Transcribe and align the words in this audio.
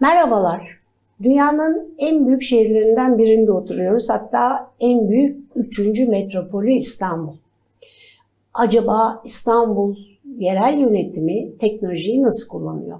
Merhabalar. 0.00 0.78
Dünyanın 1.22 1.94
en 1.98 2.26
büyük 2.26 2.42
şehirlerinden 2.42 3.18
birinde 3.18 3.52
oturuyoruz. 3.52 4.10
Hatta 4.10 4.70
en 4.80 5.08
büyük 5.08 5.36
üçüncü 5.54 6.06
metropolü 6.06 6.72
İstanbul. 6.72 7.36
Acaba 8.54 9.22
İstanbul 9.24 9.96
yerel 10.38 10.78
yönetimi 10.78 11.58
teknolojiyi 11.58 12.22
nasıl 12.22 12.48
kullanıyor? 12.48 12.98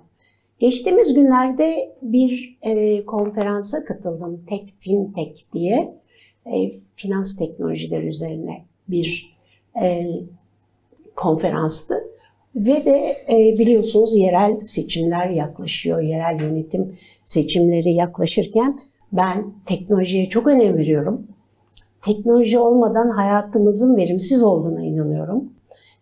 Geçtiğimiz 0.59 1.15
günlerde 1.15 1.97
bir 2.03 2.59
e, 2.63 3.05
konferansa 3.05 3.85
katıldım. 3.85 4.45
Tech 4.49 4.65
FinTech 4.79 5.43
diye. 5.53 5.95
E, 6.47 6.73
finans 6.97 7.37
teknolojileri 7.37 8.07
üzerine 8.07 8.65
bir 8.89 9.37
e, 9.83 10.07
konferanstı. 11.17 11.95
Ve 12.57 12.85
de 12.85 13.17
e, 13.31 13.59
biliyorsunuz 13.59 14.17
yerel 14.17 14.61
seçimler 14.63 15.29
yaklaşıyor. 15.29 16.01
Yerel 16.01 16.41
yönetim 16.41 16.97
seçimleri 17.25 17.93
yaklaşırken 17.93 18.81
ben 19.13 19.53
teknolojiye 19.67 20.29
çok 20.29 20.47
önem 20.47 20.77
veriyorum. 20.77 21.27
Teknoloji 22.03 22.59
olmadan 22.59 23.11
hayatımızın 23.11 23.97
verimsiz 23.97 24.43
olduğuna 24.43 24.83
inanıyorum. 24.83 25.53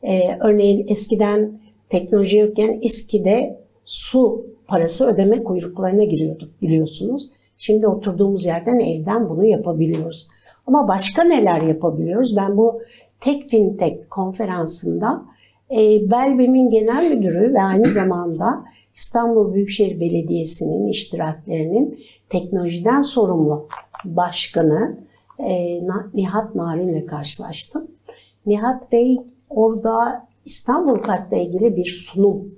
E, 0.03 0.39
örneğin 0.41 0.87
eskiden 0.89 1.59
teknoloji 1.89 2.39
yokken 2.39 2.79
İSKİ'de 2.83 3.61
su 3.85 4.47
parası 4.67 5.07
ödeme 5.07 5.45
kuyruklarına 5.45 6.05
giriyorduk 6.05 6.63
biliyorsunuz. 6.63 7.31
Şimdi 7.59 7.89
oturduğumuz 7.89 8.47
yerden 8.47 8.79
evden 8.79 9.29
bunu 9.29 9.47
yapabiliyoruz. 9.47 10.29
Ama 10.67 10.89
başka 10.89 11.25
neler 11.25 11.63
yapabiliyoruz? 11.63 12.37
Ben 12.37 12.57
bu 12.57 12.83
Tek 13.21 13.51
Fintech 13.51 14.09
konferansında 14.11 15.25
e, 15.71 16.11
Belbem'in 16.11 16.71
genel 16.71 17.15
müdürü 17.17 17.55
ve 17.55 17.63
aynı 17.63 17.93
zamanda 17.93 18.65
İstanbul 18.95 19.55
Büyükşehir 19.55 20.01
Belediyesi'nin 20.01 20.87
iştiraklerinin 20.87 21.99
teknolojiden 22.29 23.03
sorumlu 23.03 23.69
başkanı 24.05 24.99
e, 25.39 25.81
Nihat 26.15 26.55
Narin'le 26.55 27.07
karşılaştım. 27.07 27.91
Nihat 28.47 28.93
Bey 28.93 29.19
orada 29.51 30.27
İstanbul 30.45 30.99
Kart'la 30.99 31.37
ilgili 31.37 31.77
bir 31.77 31.85
sunum 31.85 32.55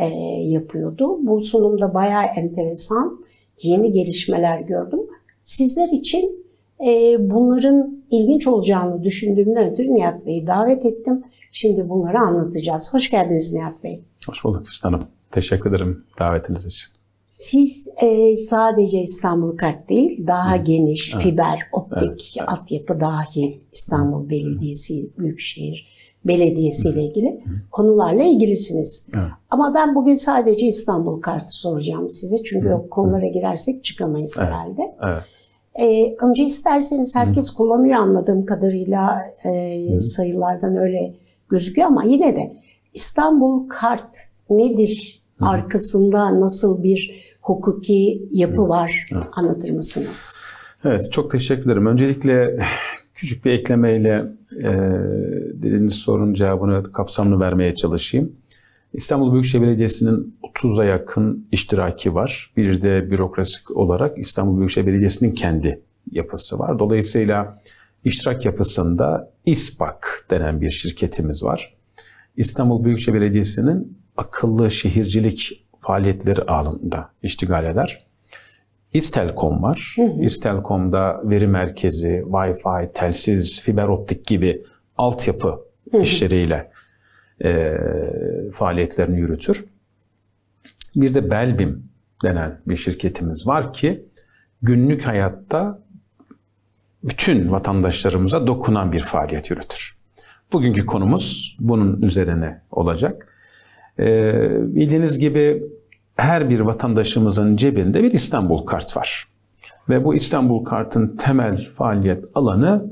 e, 0.00 0.06
yapıyordu. 0.42 1.26
Bu 1.26 1.40
sunumda 1.40 1.94
bayağı 1.94 2.24
enteresan 2.36 3.20
yeni 3.62 3.92
gelişmeler 3.92 4.60
gördüm. 4.60 5.00
Sizler 5.42 5.88
için 5.92 6.46
e, 6.86 7.16
bunların 7.30 8.04
ilginç 8.10 8.46
olacağını 8.46 9.02
düşündüğümden 9.02 9.70
ötürü 9.70 9.94
Nihat 9.94 10.26
Bey'i 10.26 10.46
davet 10.46 10.84
ettim. 10.84 11.24
Şimdi 11.58 11.88
bunları 11.88 12.18
anlatacağız. 12.18 12.94
Hoş 12.94 13.10
geldiniz 13.10 13.52
Nihat 13.52 13.84
Bey. 13.84 14.04
Hoş 14.28 14.44
bulduk 14.44 14.66
Füsun 14.66 14.92
Hanım. 14.92 15.06
Teşekkür 15.30 15.70
ederim 15.70 16.04
davetiniz 16.18 16.66
için. 16.66 16.88
Siz 17.30 17.88
e, 18.02 18.36
sadece 18.36 19.00
İstanbul 19.00 19.56
Kart 19.56 19.88
değil, 19.88 20.26
daha 20.26 20.58
Hı. 20.58 20.62
geniş 20.62 21.14
evet. 21.14 21.24
fiber, 21.24 21.58
optik, 21.72 22.36
evet. 22.38 22.48
Altyapı 22.48 23.00
dahil 23.00 23.60
İstanbul 23.72 24.30
Belediyesi, 24.30 25.10
Büyükşehir 25.18 25.86
Belediyesi 26.24 26.88
ile 26.88 27.02
ilgili 27.02 27.28
Hı. 27.44 27.50
konularla 27.70 28.22
ilgilisiniz. 28.22 29.08
Evet. 29.16 29.28
Ama 29.50 29.74
ben 29.74 29.94
bugün 29.94 30.14
sadece 30.14 30.66
İstanbul 30.66 31.20
Kart'ı 31.20 31.56
soracağım 31.56 32.10
size. 32.10 32.42
Çünkü 32.42 32.68
Hı. 32.68 32.74
o 32.74 32.88
konulara 32.88 33.26
girersek 33.26 33.84
çıkamayız 33.84 34.36
evet. 34.38 34.48
herhalde. 34.48 34.96
Evet. 35.02 35.22
Ee, 35.80 36.16
önce 36.26 36.42
isterseniz 36.42 37.16
herkes 37.16 37.52
Hı. 37.52 37.56
kullanıyor 37.56 37.94
anladığım 37.94 38.46
kadarıyla 38.46 39.22
e, 39.44 40.00
sayılardan 40.00 40.76
öyle 40.76 41.25
gözüküyor 41.48 41.88
ama 41.88 42.04
yine 42.04 42.36
de 42.36 42.62
İstanbul 42.94 43.68
Kart 43.68 44.16
nedir? 44.50 45.22
Arkasında 45.40 46.40
nasıl 46.40 46.82
bir 46.82 47.34
hukuki 47.42 48.28
yapı 48.30 48.68
var? 48.68 49.06
Anlatır 49.32 49.70
mısınız? 49.70 50.34
Evet, 50.84 51.12
çok 51.12 51.30
teşekkür 51.30 51.62
ederim. 51.62 51.86
Öncelikle 51.86 52.58
küçük 53.14 53.44
bir 53.44 53.50
eklemeyle 53.50 54.24
e, 54.62 54.70
dediğiniz 55.54 55.94
sorunun 55.94 56.34
cevabını 56.34 56.92
kapsamlı 56.92 57.40
vermeye 57.40 57.74
çalışayım. 57.74 58.32
İstanbul 58.92 59.32
Büyükşehir 59.32 59.62
Belediyesi'nin 59.62 60.36
30'a 60.42 60.84
yakın 60.84 61.46
iştiraki 61.52 62.14
var. 62.14 62.52
Bir 62.56 62.82
de 62.82 63.10
bürokrasik 63.10 63.76
olarak 63.76 64.18
İstanbul 64.18 64.58
Büyükşehir 64.58 64.86
Belediyesi'nin 64.86 65.32
kendi 65.32 65.80
yapısı 66.12 66.58
var. 66.58 66.78
Dolayısıyla 66.78 67.58
iştirak 68.06 68.44
yapısında 68.44 69.32
İSPAK 69.46 70.26
denen 70.30 70.60
bir 70.60 70.70
şirketimiz 70.70 71.44
var. 71.44 71.76
İstanbul 72.36 72.84
Büyükşehir 72.84 73.20
Belediyesi'nin 73.20 73.98
akıllı 74.16 74.70
şehircilik 74.70 75.66
faaliyetleri 75.80 76.42
alanında 76.42 77.10
iştigal 77.22 77.64
eder. 77.64 78.06
İstelkom 78.92 79.62
var. 79.62 79.94
Hı 79.96 80.02
hı. 80.02 80.24
İstelkom'da 80.24 81.20
veri 81.24 81.46
merkezi, 81.46 82.24
Wi-Fi, 82.26 82.92
telsiz, 82.92 83.62
fiber 83.62 83.88
optik 83.88 84.26
gibi 84.26 84.64
altyapı 84.96 85.48
hı 85.48 85.98
hı. 85.98 86.00
işleriyle 86.00 86.70
e, 87.44 87.76
faaliyetlerini 88.52 89.20
yürütür. 89.20 89.64
Bir 90.96 91.14
de 91.14 91.30
Belbim 91.30 91.88
denen 92.24 92.60
bir 92.66 92.76
şirketimiz 92.76 93.46
var 93.46 93.72
ki 93.72 94.06
günlük 94.62 95.06
hayatta 95.06 95.85
bütün 97.06 97.50
vatandaşlarımıza 97.50 98.46
dokunan 98.46 98.92
bir 98.92 99.00
faaliyet 99.00 99.50
yürütür. 99.50 99.96
Bugünkü 100.52 100.86
konumuz 100.86 101.56
bunun 101.60 102.02
üzerine 102.02 102.60
olacak. 102.70 103.32
Ee, 103.98 104.48
bildiğiniz 104.74 105.18
gibi 105.18 105.62
her 106.16 106.50
bir 106.50 106.60
vatandaşımızın 106.60 107.56
cebinde 107.56 108.02
bir 108.02 108.12
İstanbul 108.12 108.66
kart 108.66 108.96
var. 108.96 109.24
Ve 109.88 110.04
bu 110.04 110.14
İstanbul 110.14 110.64
kartın 110.64 111.16
temel 111.16 111.68
faaliyet 111.74 112.24
alanı 112.34 112.84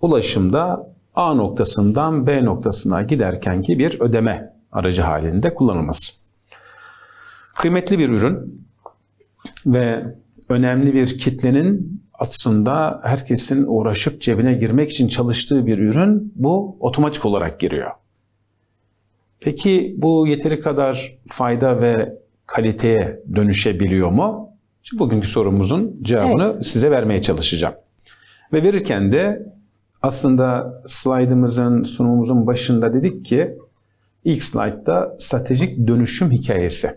ulaşımda 0.00 0.92
A 1.14 1.34
noktasından 1.34 2.26
B 2.26 2.44
noktasına 2.44 3.02
giderkenki 3.02 3.78
bir 3.78 4.00
ödeme 4.00 4.52
aracı 4.72 5.02
halinde 5.02 5.54
kullanılması. 5.54 6.12
Kıymetli 7.54 7.98
bir 7.98 8.08
ürün 8.08 8.66
ve 9.66 10.16
önemli 10.48 10.94
bir 10.94 11.18
kitlenin 11.18 12.01
aslında 12.22 13.00
herkesin 13.02 13.64
uğraşıp 13.68 14.20
cebine 14.20 14.54
girmek 14.54 14.90
için 14.90 15.08
çalıştığı 15.08 15.66
bir 15.66 15.78
ürün 15.78 16.32
bu 16.36 16.76
otomatik 16.80 17.24
olarak 17.24 17.60
giriyor. 17.60 17.90
Peki 19.40 19.94
bu 19.98 20.26
yeteri 20.26 20.60
kadar 20.60 21.18
fayda 21.26 21.80
ve 21.80 22.18
kaliteye 22.46 23.20
dönüşebiliyor 23.34 24.10
mu? 24.10 24.48
Şimdi 24.82 25.00
bugünkü 25.00 25.28
sorumuzun 25.28 25.98
cevabını 26.02 26.52
evet. 26.54 26.66
size 26.66 26.90
vermeye 26.90 27.22
çalışacağım. 27.22 27.74
Ve 28.52 28.62
verirken 28.62 29.12
de 29.12 29.52
aslında 30.02 30.82
slaydımızın, 30.86 31.82
sunumumuzun 31.82 32.46
başında 32.46 32.94
dedik 32.94 33.24
ki 33.24 33.58
ilk 34.24 34.42
slaytta 34.42 35.16
stratejik 35.18 35.86
dönüşüm 35.86 36.30
hikayesi. 36.30 36.90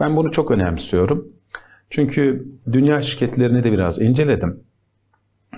Ben 0.00 0.16
bunu 0.16 0.30
çok 0.30 0.50
önemsiyorum. 0.50 1.32
Çünkü 1.92 2.48
dünya 2.72 3.02
şirketlerini 3.02 3.64
de 3.64 3.72
biraz 3.72 4.00
inceledim. 4.00 4.64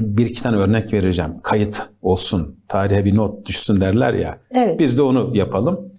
Bir 0.00 0.27
iki 0.27 0.43
tane 0.43 0.56
örnek 0.56 0.93
vereceğim. 0.93 1.41
Kayıt 1.43 1.89
olsun, 2.03 2.61
tarihe 2.69 3.05
bir 3.05 3.17
not 3.17 3.47
düşsün 3.47 3.81
derler 3.81 4.15
ya. 4.15 4.39
Evet. 4.50 4.81
Biz 4.81 4.99
de 4.99 5.03
onu 5.03 5.37
yapalım. 5.37 5.93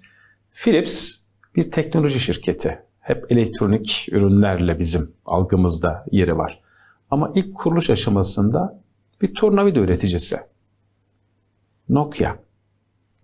Philips 0.52 1.16
bir 1.56 1.72
teknoloji 1.72 2.20
şirketi. 2.20 2.80
Hep 3.00 3.32
elektronik 3.32 4.08
ürünlerle 4.12 4.80
bizim 4.80 5.12
algımızda 5.26 6.06
yeri 6.12 6.38
var. 6.38 6.62
Ama 7.12 7.32
ilk 7.36 7.56
kuruluş 7.56 7.90
aşamasında 7.90 8.82
bir 9.22 9.34
tornavida 9.34 9.80
üreticisi. 9.80 10.38
Nokia, 11.90 12.36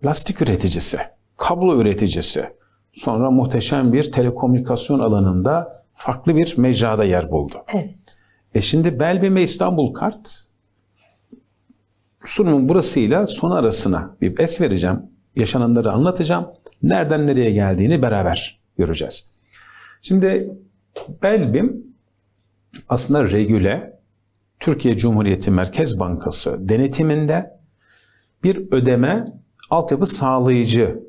lastik 0.04 0.42
üreticisi, 0.42 0.98
kablo 1.36 1.80
üreticisi. 1.80 2.44
Sonra 2.92 3.30
muhteşem 3.30 3.92
bir 3.92 4.12
telekomünikasyon 4.12 4.98
alanında 4.98 5.81
farklı 5.94 6.36
bir 6.36 6.54
mecrada 6.58 7.04
yer 7.04 7.30
buldu. 7.30 7.54
Evet. 7.74 8.18
E 8.54 8.60
şimdi 8.60 8.98
Belbim 9.00 9.36
ve 9.36 9.42
İstanbul 9.42 9.94
Kart 9.94 10.46
sunumun 12.24 12.68
burasıyla 12.68 13.26
son 13.26 13.50
arasına 13.50 14.16
bir 14.20 14.38
es 14.38 14.60
vereceğim. 14.60 15.02
Yaşananları 15.36 15.92
anlatacağım. 15.92 16.46
Nereden 16.82 17.26
nereye 17.26 17.50
geldiğini 17.50 18.02
beraber 18.02 18.60
göreceğiz. 18.78 19.30
Şimdi 20.02 20.56
Belbim 21.22 21.86
aslında 22.88 23.30
regüle 23.30 24.00
Türkiye 24.60 24.96
Cumhuriyeti 24.96 25.50
Merkez 25.50 26.00
Bankası 26.00 26.68
denetiminde 26.68 27.60
bir 28.44 28.72
ödeme 28.72 29.26
altyapı 29.70 30.06
sağlayıcı 30.06 31.02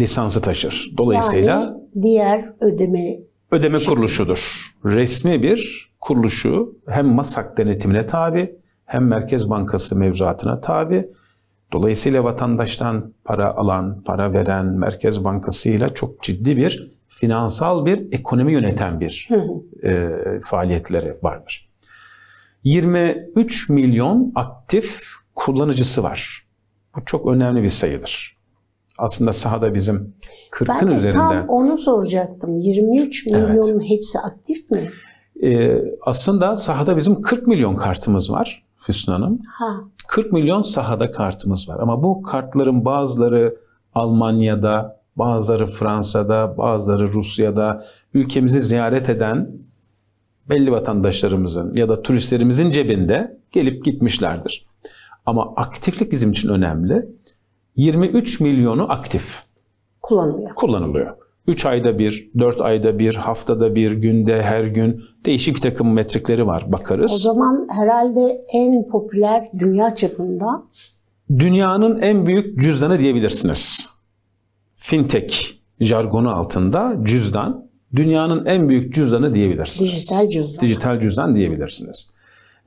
lisansı 0.00 0.42
taşır. 0.42 0.92
Dolayısıyla 0.98 1.60
yani 1.60 1.76
diğer 2.02 2.52
ödeme 2.60 3.18
ödeme 3.54 3.78
kuruluşudur. 3.78 4.72
Resmi 4.84 5.42
bir 5.42 5.90
kuruluşu 6.00 6.78
hem 6.88 7.06
MASAK 7.06 7.58
denetimine 7.58 8.06
tabi 8.06 8.56
hem 8.86 9.06
Merkez 9.06 9.50
Bankası 9.50 9.98
mevzuatına 9.98 10.60
tabi. 10.60 11.08
Dolayısıyla 11.72 12.24
vatandaştan 12.24 13.12
para 13.24 13.54
alan, 13.54 14.02
para 14.02 14.32
veren 14.32 14.66
Merkez 14.66 15.24
Bankası 15.24 15.68
ile 15.68 15.94
çok 15.94 16.22
ciddi 16.22 16.56
bir 16.56 16.92
finansal 17.08 17.86
bir 17.86 18.12
ekonomi 18.12 18.52
yöneten 18.52 19.00
bir 19.00 19.28
e, 19.82 20.10
faaliyetleri 20.44 21.16
vardır. 21.22 21.70
23 22.64 23.68
milyon 23.68 24.32
aktif 24.34 25.00
kullanıcısı 25.34 26.02
var. 26.02 26.46
Bu 26.96 27.04
çok 27.04 27.26
önemli 27.26 27.62
bir 27.62 27.68
sayıdır. 27.68 28.36
Aslında 28.98 29.32
sahada 29.32 29.74
bizim 29.74 30.14
40'ın 30.50 30.78
Ben 30.80 30.90
de 30.90 30.94
üzerinde. 30.96 31.18
tam 31.18 31.48
onu 31.48 31.78
soracaktım. 31.78 32.58
23 32.58 33.26
Evet. 33.30 33.48
milyonun 33.48 33.80
hepsi 33.80 34.18
aktif 34.18 34.70
mi? 34.70 34.90
E, 35.42 35.78
aslında 36.00 36.56
sahada 36.56 36.96
bizim 36.96 37.22
40 37.22 37.46
milyon 37.46 37.76
kartımız 37.76 38.32
var 38.32 38.64
Füsun 38.76 39.12
Hanım. 39.12 39.38
Ha, 39.58 39.80
40 40.08 40.32
milyon 40.32 40.62
sahada 40.62 41.10
kartımız 41.10 41.68
var. 41.68 41.78
Ama 41.80 42.02
bu 42.02 42.22
kartların 42.22 42.84
bazıları 42.84 43.56
Almanya'da, 43.94 45.00
bazıları 45.16 45.66
Fransa'da, 45.66 46.58
bazıları 46.58 47.12
Rusya'da 47.12 47.84
ülkemizi 48.14 48.62
ziyaret 48.62 49.10
eden 49.10 49.50
belli 50.48 50.72
vatandaşlarımızın 50.72 51.74
ya 51.76 51.88
da 51.88 52.02
turistlerimizin 52.02 52.70
cebinde 52.70 53.38
gelip 53.52 53.84
gitmişlerdir. 53.84 54.66
Ama 55.26 55.52
aktiflik 55.56 56.12
bizim 56.12 56.30
için 56.30 56.48
önemli. 56.48 57.08
23 57.76 58.40
milyonu 58.40 58.92
aktif 58.92 59.42
kullanılıyor. 60.02 60.54
kullanılıyor. 60.54 61.16
3 61.46 61.66
ayda 61.66 61.98
bir, 61.98 62.30
4 62.38 62.60
ayda 62.60 62.98
bir, 62.98 63.14
haftada 63.14 63.74
bir, 63.74 63.92
günde, 63.92 64.42
her 64.42 64.64
gün 64.64 65.02
değişik 65.26 65.56
bir 65.56 65.60
takım 65.60 65.92
metrikleri 65.92 66.46
var. 66.46 66.72
Bakarız. 66.72 67.12
O 67.12 67.18
zaman 67.18 67.68
herhalde 67.70 68.44
en 68.52 68.88
popüler 68.88 69.50
dünya 69.58 69.94
çapında 69.94 70.62
dünyanın 71.38 72.00
en 72.00 72.26
büyük 72.26 72.60
cüzdanı 72.60 72.98
diyebilirsiniz. 72.98 73.90
Fintech 74.76 75.36
jargonu 75.80 76.34
altında 76.34 76.96
cüzdan 77.02 77.68
dünyanın 77.94 78.46
en 78.46 78.68
büyük 78.68 78.94
cüzdanı 78.94 79.34
diyebilirsiniz. 79.34 79.92
dijital 79.92 80.28
cüzdan. 80.28 80.60
Dijital 80.60 81.00
cüzdan 81.00 81.34
diyebilirsiniz. 81.34 82.10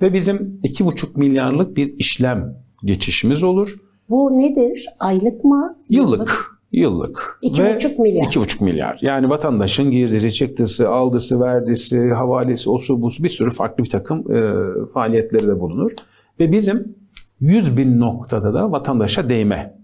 Ve 0.02 0.14
bizim 0.14 0.60
2,5 0.64 1.20
milyarlık 1.20 1.78
bir 1.78 1.94
işlem 1.98 2.56
geçişimiz 2.84 3.44
olur. 3.44 3.78
Bu 4.10 4.40
nedir? 4.40 4.86
Aylık 5.00 5.44
mı? 5.44 5.78
Yıllık. 5.90 6.58
Yıllık. 6.72 7.40
İki 7.42 7.64
Ve 7.64 7.76
buçuk 7.76 8.00
milyar. 8.00 8.26
2,5 8.26 8.64
milyar. 8.64 9.00
Yani 9.02 9.30
vatandaşın 9.30 9.92
girdisi, 9.92 10.34
çıktısı, 10.34 10.90
aldısı, 10.90 11.40
verdisi, 11.40 12.10
havalesi, 12.10 12.70
osu 12.70 13.02
busu 13.02 13.24
bir 13.24 13.30
sürü 13.30 13.52
farklı 13.52 13.84
bir 13.84 13.90
takım 13.90 14.32
e, 14.32 14.54
faaliyetleri 14.94 15.48
de 15.48 15.60
bulunur. 15.60 15.92
Ve 16.40 16.52
bizim 16.52 16.96
100 17.40 17.78
bin 17.78 18.00
noktada 18.00 18.54
da 18.54 18.72
vatandaşa 18.72 19.30
değme 19.30 19.78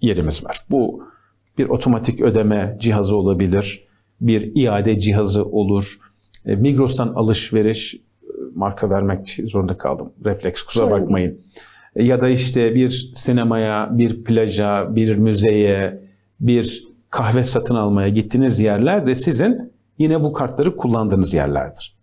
yerimiz 0.00 0.44
var. 0.44 0.66
Bu 0.70 1.02
bir 1.58 1.68
otomatik 1.68 2.20
ödeme 2.20 2.76
cihazı 2.80 3.16
olabilir, 3.16 3.88
bir 4.20 4.52
iade 4.54 4.98
cihazı 4.98 5.44
olur. 5.44 5.98
E, 6.46 6.56
Migros'tan 6.56 7.08
alışveriş, 7.08 7.94
e, 7.94 7.98
marka 8.54 8.90
vermek 8.90 9.40
zorunda 9.44 9.76
kaldım. 9.76 10.12
Refleks 10.24 10.62
kusura 10.62 10.90
bakmayın. 10.90 11.30
E, 11.30 11.38
Ya 11.96 12.20
da 12.20 12.28
işte 12.28 12.74
bir 12.74 13.10
sinemaya, 13.14 13.88
bir 13.98 14.24
plaja, 14.24 14.96
bir 14.96 15.16
müzeye, 15.16 16.00
bir 16.40 16.84
kahve 17.10 17.42
satın 17.42 17.74
almaya 17.74 18.08
gittiğiniz 18.08 18.60
yerler 18.60 19.06
de 19.06 19.14
sizin 19.14 19.72
yine 19.98 20.22
bu 20.22 20.32
kartları 20.32 20.76
kullandığınız 20.76 21.34
yerlerdir. 21.34 21.96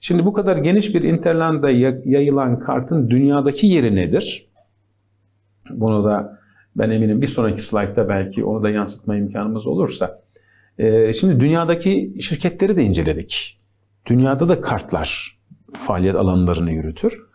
Şimdi 0.00 0.24
bu 0.26 0.32
kadar 0.32 0.56
geniş 0.56 0.94
bir 0.94 1.02
interlanda 1.02 1.70
ya- 1.70 2.00
yayılan 2.04 2.58
kartın 2.58 3.10
dünyadaki 3.10 3.66
yeri 3.66 3.96
nedir? 3.96 4.46
Bunu 5.70 6.04
da 6.04 6.38
ben 6.76 6.90
eminim 6.90 7.22
bir 7.22 7.26
sonraki 7.26 7.62
slaytta 7.62 8.08
belki 8.08 8.44
onu 8.44 8.62
da 8.62 8.70
yansıtma 8.70 9.16
imkanımız 9.16 9.66
olursa. 9.66 10.22
Ee, 10.78 11.12
şimdi 11.12 11.40
dünyadaki 11.40 12.14
şirketleri 12.20 12.76
de 12.76 12.82
inceledik. 12.82 13.60
Dünyada 14.06 14.48
da 14.48 14.60
kartlar 14.60 15.38
faaliyet 15.72 16.16
alanlarını 16.16 16.72
yürütür. 16.72 17.26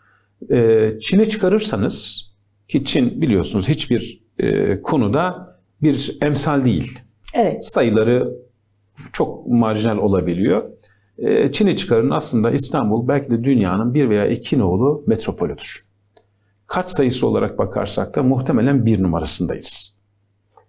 Ee, 0.50 0.98
Çin'i 1.00 1.28
çıkarırsanız 1.28 2.26
ki 2.68 2.84
Çin 2.84 3.22
biliyorsunuz 3.22 3.68
hiçbir 3.68 4.22
e, 4.38 4.80
konuda 4.82 5.52
bir 5.82 6.18
emsal 6.22 6.64
değil. 6.64 6.98
Evet. 7.34 7.64
Sayıları 7.64 8.32
çok 9.12 9.46
marjinal 9.46 9.98
olabiliyor. 9.98 10.70
Ee, 11.18 11.52
Çin'i 11.52 11.76
çıkarın 11.76 12.10
aslında 12.10 12.50
İstanbul 12.50 13.08
belki 13.08 13.30
de 13.30 13.44
dünyanın 13.44 13.94
bir 13.94 14.10
veya 14.10 14.26
iki 14.26 14.58
nolu 14.58 15.04
metropolüdür. 15.06 15.86
Kart 16.66 16.88
sayısı 16.88 17.26
olarak 17.28 17.58
bakarsak 17.58 18.16
da 18.16 18.22
muhtemelen 18.22 18.86
bir 18.86 19.02
numarasındayız. 19.02 19.96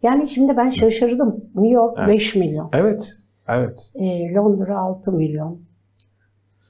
Yani 0.03 0.27
şimdi 0.27 0.57
ben 0.57 0.69
şaşırdım. 0.69 1.35
New 1.55 1.73
York 1.73 1.97
Evet. 1.99 2.09
5 2.09 2.35
milyon. 2.35 2.69
Evet, 2.73 3.11
evet. 3.47 3.91
e, 3.95 4.33
Londra 4.33 4.79
6 4.79 5.11
milyon. 5.11 5.61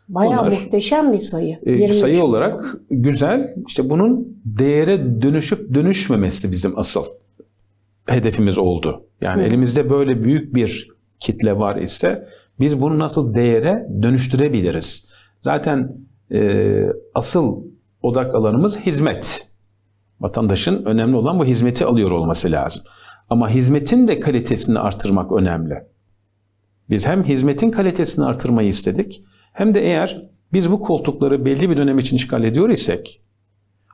Bayağı 0.09 0.31
Bunlar, 0.31 0.51
muhteşem 0.51 1.13
bir 1.13 1.19
sayı. 1.19 1.59
23 1.65 1.93
sayı 1.95 2.13
milyon. 2.13 2.25
olarak 2.27 2.75
güzel. 2.89 3.49
İşte 3.67 3.89
bunun 3.89 4.37
değere 4.45 5.21
dönüşüp 5.21 5.73
dönüşmemesi 5.73 6.51
bizim 6.51 6.79
asıl 6.79 7.05
hedefimiz 8.07 8.57
oldu. 8.57 9.05
Yani 9.21 9.41
Hı. 9.43 9.47
elimizde 9.47 9.89
böyle 9.89 10.23
büyük 10.23 10.55
bir 10.55 10.89
kitle 11.19 11.57
var 11.57 11.75
ise 11.75 12.27
biz 12.59 12.81
bunu 12.81 12.99
nasıl 12.99 13.33
değere 13.33 13.87
dönüştürebiliriz? 14.01 15.07
Zaten 15.39 15.97
e, 16.31 16.63
asıl 17.15 17.63
odak 18.01 18.35
alanımız 18.35 18.79
hizmet. 18.79 19.47
Vatandaşın 20.19 20.85
önemli 20.85 21.15
olan 21.15 21.39
bu 21.39 21.45
hizmeti 21.45 21.85
alıyor 21.85 22.11
olması 22.11 22.51
lazım. 22.51 22.83
Ama 23.29 23.49
hizmetin 23.49 24.07
de 24.07 24.19
kalitesini 24.19 24.79
artırmak 24.79 25.31
önemli. 25.31 25.73
Biz 26.89 27.07
hem 27.07 27.23
hizmetin 27.23 27.71
kalitesini 27.71 28.25
artırmayı 28.25 28.69
istedik 28.69 29.23
hem 29.53 29.73
de 29.73 29.81
eğer 29.81 30.29
biz 30.53 30.71
bu 30.71 30.81
koltukları 30.81 31.45
belli 31.45 31.69
bir 31.69 31.77
dönem 31.77 31.99
için 31.99 32.15
işgal 32.15 32.43
ediyor 32.43 32.69
isek 32.69 33.21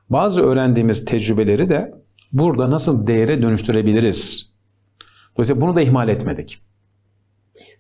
bazı 0.09 0.41
öğrendiğimiz 0.41 1.05
tecrübeleri 1.05 1.69
de 1.69 1.93
burada 2.31 2.71
nasıl 2.71 3.07
değere 3.07 3.41
dönüştürebiliriz? 3.41 4.51
Dolayısıyla 5.35 5.61
bunu 5.61 5.75
da 5.75 5.81
ihmal 5.81 6.09
etmedik. 6.09 6.61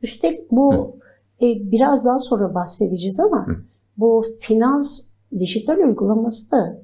Üstelik 0.01 0.51
bu 0.51 0.95
e, 1.41 1.71
biraz 1.71 2.05
daha 2.05 2.19
sonra 2.19 2.55
bahsedeceğiz 2.55 3.19
ama 3.19 3.47
Hı. 3.47 3.55
bu 3.97 4.23
finans 4.39 5.01
dijital 5.39 5.77
uygulaması 5.77 6.51
da 6.51 6.81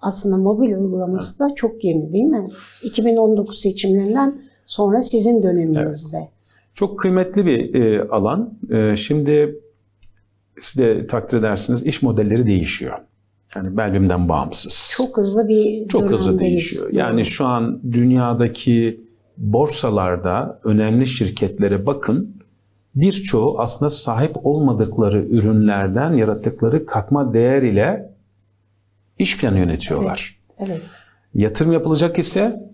aslında 0.00 0.36
mobil 0.36 0.72
uygulaması 0.72 1.38
da 1.38 1.54
çok 1.54 1.84
yeni 1.84 2.12
değil 2.12 2.24
mi? 2.24 2.46
2019 2.82 3.58
seçimlerinden 3.58 4.42
sonra 4.66 5.02
sizin 5.02 5.42
döneminizde. 5.42 6.18
Çok 6.74 6.98
kıymetli 6.98 7.46
bir 7.46 7.74
e, 7.74 8.08
alan. 8.08 8.54
E, 8.70 8.96
şimdi 8.96 9.61
siz 10.60 10.78
de 10.78 11.06
takdir 11.06 11.38
edersiniz 11.38 11.86
iş 11.86 12.02
modelleri 12.02 12.46
değişiyor. 12.46 12.98
Yani 13.56 13.76
Belbim'den 13.76 14.28
bağımsız. 14.28 14.92
Çok 14.96 15.16
hızlı 15.16 15.48
bir 15.48 15.88
Çok 15.88 16.10
hızlı 16.10 16.38
değişiyor. 16.38 16.88
Yani 16.92 17.24
şu 17.24 17.46
an 17.46 17.80
dünyadaki 17.92 19.00
borsalarda 19.36 20.60
önemli 20.64 21.06
şirketlere 21.06 21.86
bakın. 21.86 22.42
Birçoğu 22.94 23.58
aslında 23.58 23.90
sahip 23.90 24.46
olmadıkları 24.46 25.24
ürünlerden 25.24 26.12
yarattıkları 26.12 26.86
katma 26.86 27.34
değer 27.34 27.62
ile 27.62 28.12
iş 29.18 29.38
planı 29.38 29.58
yönetiyorlar. 29.58 30.38
Evet. 30.58 30.82
Yatırım 31.34 31.72
yapılacak 31.72 32.18
ise 32.18 32.70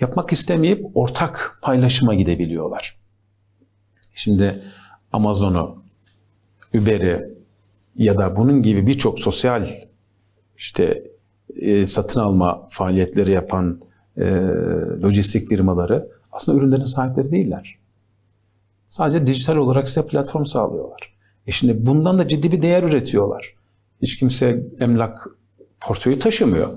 yapmak 0.00 0.32
istemeyip 0.32 0.86
ortak 0.94 1.58
paylaşıma 1.62 2.14
gidebiliyorlar. 2.14 2.96
Şimdi 4.14 4.62
Amazon'u, 5.12 5.81
Uber'i 6.74 7.28
ya 7.96 8.18
da 8.18 8.36
bunun 8.36 8.62
gibi 8.62 8.86
birçok 8.86 9.20
sosyal 9.20 9.68
işte 10.56 11.04
e, 11.56 11.86
satın 11.86 12.20
alma 12.20 12.66
faaliyetleri 12.70 13.32
yapan 13.32 13.80
e, 14.16 14.24
lojistik 15.02 15.48
firmaları 15.48 16.08
aslında 16.32 16.58
ürünlerin 16.58 16.84
sahipleri 16.84 17.30
değiller. 17.30 17.78
Sadece 18.86 19.26
dijital 19.26 19.56
olarak 19.56 19.88
size 19.88 20.06
platform 20.06 20.44
sağlıyorlar. 20.44 21.14
E 21.46 21.50
şimdi 21.50 21.86
bundan 21.86 22.18
da 22.18 22.28
ciddi 22.28 22.52
bir 22.52 22.62
değer 22.62 22.82
üretiyorlar. 22.82 23.54
Hiç 24.02 24.18
kimse 24.18 24.66
emlak 24.80 25.26
portföyü 25.80 26.18
taşımıyor. 26.18 26.68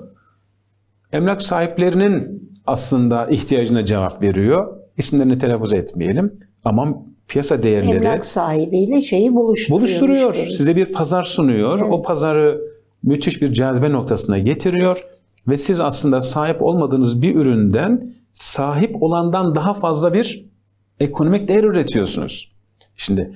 Emlak 1.12 1.42
sahiplerinin 1.42 2.46
aslında 2.66 3.28
ihtiyacına 3.28 3.86
cevap 3.86 4.22
veriyor. 4.22 4.78
İsimlerini 4.98 5.38
telaffuz 5.38 5.74
etmeyelim 5.74 6.40
ama 6.64 7.06
piyasa 7.28 7.64
değerleri 7.64 7.96
Emlak 7.96 8.26
sahibiyle 8.26 9.02
şeyi 9.02 9.36
buluşturuyor. 9.36 9.82
buluşturuyor. 9.82 10.36
Size 10.36 10.76
bir 10.76 10.94
pazar 10.94 11.24
sunuyor. 11.24 11.80
Evet. 11.82 11.94
O 11.94 12.02
pazarı 12.02 12.62
müthiş 13.04 13.42
bir 13.42 13.54
cazibe 13.54 13.92
noktasına 13.92 14.38
getiriyor 14.40 15.04
ve 15.48 15.58
siz 15.58 15.82
aslında 15.82 16.22
sahip 16.22 16.62
olmadığınız 16.62 17.22
bir 17.22 17.36
üründen 17.36 18.14
sahip 18.32 19.04
olandan 19.04 19.56
daha 19.56 19.74
fazla 19.74 20.14
bir 20.14 20.46
ekonomik 21.00 21.48
değer 21.48 21.64
üretiyorsunuz. 21.64 22.52
Şimdi 22.96 23.32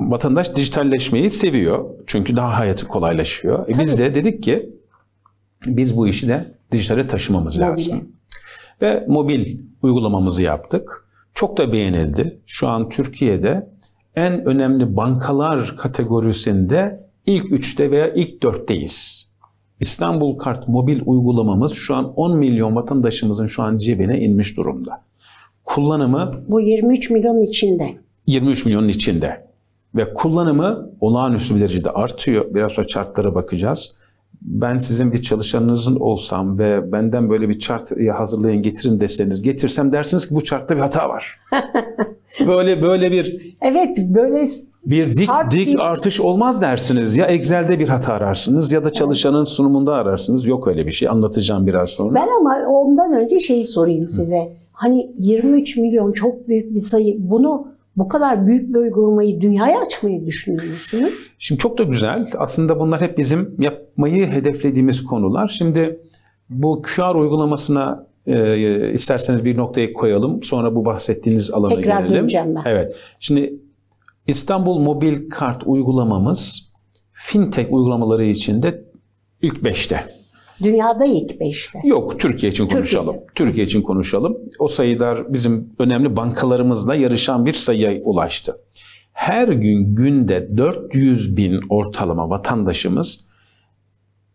vatandaş 0.00 0.56
dijitalleşmeyi 0.56 1.30
seviyor. 1.30 1.84
Çünkü 2.06 2.36
daha 2.36 2.58
hayatı 2.58 2.88
kolaylaşıyor. 2.88 3.68
E 3.68 3.78
biz 3.78 3.98
de 3.98 4.14
dedik 4.14 4.42
ki 4.42 4.70
biz 5.66 5.96
bu 5.96 6.08
işi 6.08 6.28
de 6.28 6.54
dijitale 6.72 7.06
taşımamız 7.06 7.56
Mobile. 7.56 7.70
lazım. 7.70 8.08
Ve 8.82 9.04
mobil 9.08 9.58
uygulamamızı 9.82 10.42
yaptık. 10.42 11.05
Çok 11.36 11.56
da 11.56 11.72
beğenildi. 11.72 12.40
Şu 12.46 12.68
an 12.68 12.88
Türkiye'de 12.88 13.70
en 14.14 14.44
önemli 14.44 14.96
bankalar 14.96 15.76
kategorisinde 15.76 17.06
ilk 17.26 17.52
üçte 17.52 17.90
veya 17.90 18.12
ilk 18.14 18.42
dörtteyiz. 18.42 19.28
İstanbul 19.80 20.38
Kart 20.38 20.68
mobil 20.68 21.00
uygulamamız 21.06 21.72
şu 21.72 21.96
an 21.96 22.12
10 22.16 22.36
milyon 22.36 22.76
vatandaşımızın 22.76 23.46
şu 23.46 23.62
an 23.62 23.76
cebine 23.76 24.20
inmiş 24.20 24.56
durumda. 24.56 25.02
Kullanımı 25.64 26.30
Bu 26.48 26.60
23 26.60 27.10
milyon 27.10 27.40
içinde. 27.40 27.88
23 28.26 28.64
milyonun 28.64 28.88
içinde. 28.88 29.46
Ve 29.94 30.14
kullanımı 30.14 30.90
olağanüstü 31.00 31.54
bir 31.54 31.60
derecede 31.60 31.90
artıyor. 31.90 32.54
Biraz 32.54 32.72
sonra 32.72 32.86
chartlara 32.86 33.34
bakacağız. 33.34 33.96
Ben 34.42 34.78
sizin 34.78 35.12
bir 35.12 35.22
çalışanınızın 35.22 35.96
olsam 35.96 36.58
ve 36.58 36.92
benden 36.92 37.30
böyle 37.30 37.48
bir 37.48 37.58
chart 37.58 37.92
hazırlayın 38.14 38.62
getirin 38.62 39.00
deseniz 39.00 39.42
getirsem 39.42 39.92
dersiniz 39.92 40.28
ki 40.28 40.34
bu 40.34 40.44
chartta 40.44 40.76
bir 40.76 40.80
hata 40.80 41.08
var. 41.08 41.40
böyle 42.46 42.82
böyle 42.82 43.10
bir 43.12 43.56
Evet 43.60 43.98
böyle 43.98 44.44
bir 44.86 45.06
dik 45.06 45.30
dik 45.50 45.66
bir- 45.66 45.86
artış 45.86 46.20
olmaz 46.20 46.62
dersiniz. 46.62 47.16
Ya 47.16 47.26
Excel'de 47.26 47.78
bir 47.78 47.88
hata 47.88 48.12
ararsınız 48.12 48.72
ya 48.72 48.84
da 48.84 48.90
çalışanın 48.90 49.44
sunumunda 49.44 49.94
ararsınız. 49.94 50.46
Yok 50.48 50.68
öyle 50.68 50.86
bir 50.86 50.92
şey. 50.92 51.08
Anlatacağım 51.08 51.66
biraz 51.66 51.90
sonra. 51.90 52.14
Ben 52.14 52.28
ama 52.40 52.56
ondan 52.68 53.12
önce 53.12 53.38
şeyi 53.38 53.64
sorayım 53.64 54.08
size. 54.08 54.48
Hani 54.72 55.10
23 55.18 55.76
milyon 55.76 56.12
çok 56.12 56.48
büyük 56.48 56.74
bir 56.74 56.80
sayı. 56.80 57.16
Bunu 57.18 57.68
bu 57.96 58.08
kadar 58.08 58.46
büyük 58.46 58.68
bir 58.74 58.78
uygulamayı 58.78 59.40
dünyaya 59.40 59.80
açmayı 59.80 60.26
düşünüyor 60.26 60.64
musunuz? 60.64 61.12
Şimdi 61.38 61.58
çok 61.58 61.78
da 61.78 61.82
güzel. 61.82 62.28
Aslında 62.38 62.80
bunlar 62.80 63.00
hep 63.00 63.18
bizim 63.18 63.56
yapmayı 63.58 64.26
hedeflediğimiz 64.26 65.04
konular. 65.04 65.48
Şimdi 65.48 66.00
bu 66.50 66.82
QR 66.82 67.14
uygulamasına 67.14 68.06
e, 68.26 68.92
isterseniz 68.92 69.44
bir 69.44 69.56
noktayı 69.56 69.92
koyalım. 69.92 70.42
Sonra 70.42 70.74
bu 70.74 70.84
bahsettiğiniz 70.84 71.50
alana 71.50 71.74
Tekrar 71.74 72.00
gelelim. 72.00 72.20
döneceğim 72.20 72.54
ben. 72.54 72.62
Evet. 72.64 72.96
Şimdi 73.20 73.54
İstanbul 74.26 74.78
Mobil 74.78 75.30
Kart 75.30 75.62
uygulamamız 75.66 76.72
fintech 77.12 77.72
uygulamaları 77.72 78.24
içinde 78.24 78.84
ilk 79.42 79.56
5'te. 79.56 80.00
Dünyada 80.62 81.04
ilk 81.04 81.30
5'te. 81.30 81.88
Yok, 81.88 82.20
Türkiye 82.20 82.52
için 82.52 82.68
konuşalım. 82.68 83.16
Türkiye 83.34 83.66
için 83.66 83.82
konuşalım. 83.82 84.36
O 84.58 84.68
sayılar 84.68 85.32
bizim 85.32 85.70
önemli 85.78 86.16
bankalarımızla 86.16 86.94
yarışan 86.94 87.46
bir 87.46 87.52
sayıya 87.52 88.02
ulaştı. 88.02 88.56
Her 89.12 89.48
gün 89.48 89.94
günde 89.94 90.56
400 90.56 91.36
bin 91.36 91.60
ortalama 91.68 92.30
vatandaşımız 92.30 93.26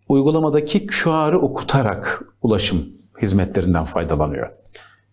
uygulamadaki 0.10 0.88
QR'ı 0.88 1.40
okutarak 1.40 2.24
ulaşım 2.42 2.88
hizmetlerinden 3.22 3.84
faydalanıyor. 3.84 4.50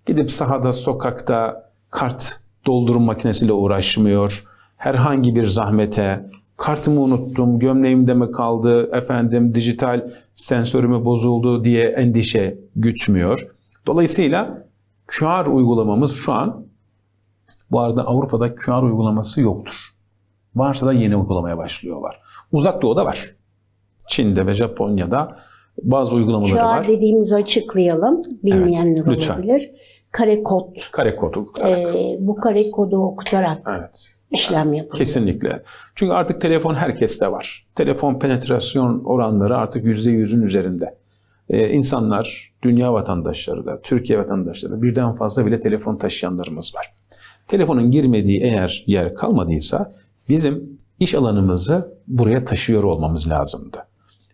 Gidip 0.06 0.30
sahada, 0.30 0.72
sokakta 0.72 1.70
kart 1.90 2.40
doldurum 2.66 3.02
makinesiyle 3.02 3.52
uğraşmıyor. 3.52 4.44
Herhangi 4.76 5.34
bir 5.34 5.46
zahmete, 5.46 6.30
kartımı 6.58 7.00
unuttum, 7.00 7.58
gömleğimde 7.58 8.14
mi 8.14 8.30
kaldı, 8.30 8.90
efendim 8.92 9.54
dijital 9.54 10.10
sensörümü 10.34 11.04
bozuldu 11.04 11.64
diye 11.64 11.88
endişe 11.88 12.58
gütmüyor. 12.76 13.40
Dolayısıyla 13.86 14.66
QR 15.06 15.46
uygulamamız 15.46 16.16
şu 16.16 16.32
an, 16.32 16.66
bu 17.70 17.80
arada 17.80 18.06
Avrupa'da 18.06 18.54
QR 18.54 18.82
uygulaması 18.82 19.40
yoktur. 19.40 19.88
Varsa 20.54 20.86
da 20.86 20.92
yeni 20.92 21.16
uygulamaya 21.16 21.58
başlıyorlar. 21.58 22.20
Uzak 22.52 22.82
Doğu'da 22.82 23.04
var. 23.04 23.34
Çin'de 24.08 24.46
ve 24.46 24.54
Japonya'da 24.54 25.38
bazı 25.82 26.16
uygulamaları 26.16 26.54
var. 26.56 26.82
QR 26.82 26.88
dediğimizi 26.88 27.36
açıklayalım. 27.36 28.22
Bilmeyenler 28.44 29.02
Evet, 29.06 29.16
lütfen. 29.16 29.34
olabilir. 29.34 29.70
Kare 30.12 30.42
kod. 30.42 30.76
Kare 30.92 31.16
kodu. 31.16 31.52
Ee, 31.66 32.16
bu 32.20 32.36
kare 32.36 32.70
kodu 32.70 32.96
okutarak 32.96 33.62
Evet. 33.78 34.14
işlem 34.30 34.68
yapılıyor. 34.68 34.98
Kesinlikle. 34.98 35.62
Çünkü 35.94 36.12
artık 36.12 36.40
telefon 36.40 36.74
herkeste 36.74 37.32
var. 37.32 37.66
Telefon 37.74 38.18
penetrasyon 38.18 39.04
oranları 39.04 39.56
artık 39.56 39.84
%100'ün 39.84 40.42
üzerinde. 40.42 40.98
Ee, 41.48 41.68
insanlar, 41.68 42.52
dünya 42.62 42.92
vatandaşları 42.92 43.66
da, 43.66 43.80
Türkiye 43.82 44.18
vatandaşları 44.18 44.72
da 44.72 44.82
birden 44.82 45.16
fazla 45.16 45.46
bile 45.46 45.60
telefon 45.60 45.96
taşıyanlarımız 45.96 46.74
var. 46.74 46.94
Telefonun 47.48 47.90
girmediği 47.90 48.42
eğer 48.42 48.84
yer 48.86 49.14
kalmadıysa 49.14 49.92
bizim 50.28 50.78
iş 51.00 51.14
alanımızı 51.14 51.98
buraya 52.06 52.44
taşıyor 52.44 52.82
olmamız 52.82 53.28
lazımdı. 53.28 53.78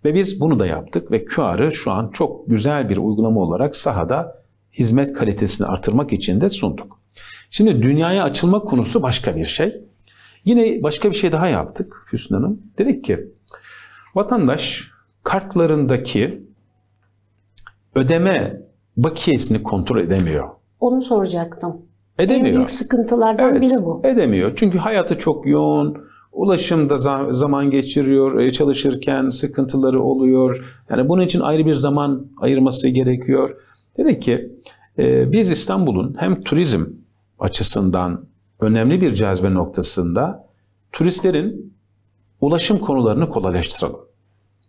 Ve 0.05 0.15
biz 0.15 0.41
bunu 0.41 0.59
da 0.59 0.67
yaptık 0.67 1.11
ve 1.11 1.25
QR'ı 1.25 1.73
şu 1.73 1.93
an 1.93 2.11
çok 2.13 2.49
güzel 2.49 2.89
bir 2.89 2.97
uygulama 2.97 3.41
olarak 3.41 3.77
sahada 3.77 4.44
hizmet 4.79 5.13
kalitesini 5.13 5.67
artırmak 5.67 6.13
için 6.13 6.41
de 6.41 6.49
sunduk. 6.51 7.01
Şimdi 7.51 7.83
dünyaya 7.83 8.25
açılma 8.25 8.61
konusu 8.61 9.03
başka 9.03 9.37
bir 9.37 9.45
şey. 9.45 9.73
Yine 10.45 10.83
başka 10.83 11.11
bir 11.11 11.15
şey 11.15 11.33
daha 11.33 11.49
yaptık 11.49 12.07
Füsun 12.11 12.35
Hanım. 12.37 12.63
Dedik 12.79 13.05
ki 13.05 13.29
vatandaş 14.15 14.91
kartlarındaki 15.23 16.43
ödeme 17.95 18.61
bakiyesini 18.97 19.63
kontrol 19.63 20.01
edemiyor. 20.01 20.49
Onu 20.81 21.03
soracaktım. 21.03 21.77
En 22.19 22.25
Edemiyor. 22.25 22.57
büyük 22.57 22.71
sıkıntılardan 22.71 23.51
Evet, 23.51 23.61
biri 23.63 23.75
bu. 23.75 24.03
Edemiyor. 24.05 24.53
Çünkü 24.57 24.79
hayatı 24.79 25.19
çok 25.19 25.47
yoğun. 25.47 25.99
Ulaşımda 26.33 26.95
za- 26.95 27.33
zaman 27.35 27.71
geçiriyor. 27.71 28.39
e, 28.41 28.51
Çalışırken 28.51 29.29
sıkıntıları 29.29 30.03
oluyor. 30.03 30.83
Yani 30.91 31.09
bunun 31.09 31.23
için 31.23 31.41
ayrı 31.41 31.67
bir 31.67 31.75
zaman 31.75 32.27
ayırması 32.41 32.89
gerekiyor. 32.89 33.57
Dedik 33.99 34.23
ki 34.23 34.53
e, 34.99 35.33
biz 35.33 35.51
İstanbul'un 35.51 36.17
hem 36.19 36.43
turizm 36.43 36.85
açısından 37.39 38.27
önemli 38.61 39.01
bir 39.01 39.15
cazibe 39.15 39.55
noktasında 39.55 40.49
turistlerin 40.93 41.75
ulaşım 42.41 42.79
konularını 42.79 43.29
kolaylaştıralım. 43.29 44.01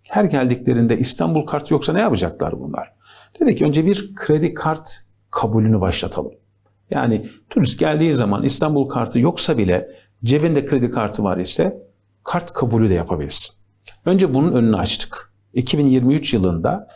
Her 0.03 0.23
geldiklerinde 0.23 0.99
İstanbul 0.99 1.45
kart 1.45 1.71
yoksa 1.71 1.93
ne 1.93 2.01
yapacaklar 2.01 2.59
bunlar? 2.59 2.93
Dedik 3.39 3.57
ki 3.57 3.65
önce 3.65 3.85
bir 3.85 4.15
kredi 4.15 4.53
kart 4.53 5.05
kabulünü 5.31 5.81
başlatalım. 5.81 6.31
Yani 6.89 7.29
turist 7.49 7.79
geldiği 7.79 8.13
zaman 8.13 8.43
İstanbul 8.43 8.89
kartı 8.89 9.19
yoksa 9.19 9.57
bile 9.57 9.89
cebinde 10.23 10.65
kredi 10.65 10.89
kartı 10.89 11.23
var 11.23 11.37
ise 11.37 11.77
kart 12.23 12.53
kabulü 12.53 12.89
de 12.89 12.93
yapabilsin. 12.93 13.55
Önce 14.05 14.33
bunun 14.33 14.53
önünü 14.53 14.77
açtık. 14.77 15.33
2023 15.53 16.33
yılında 16.33 16.87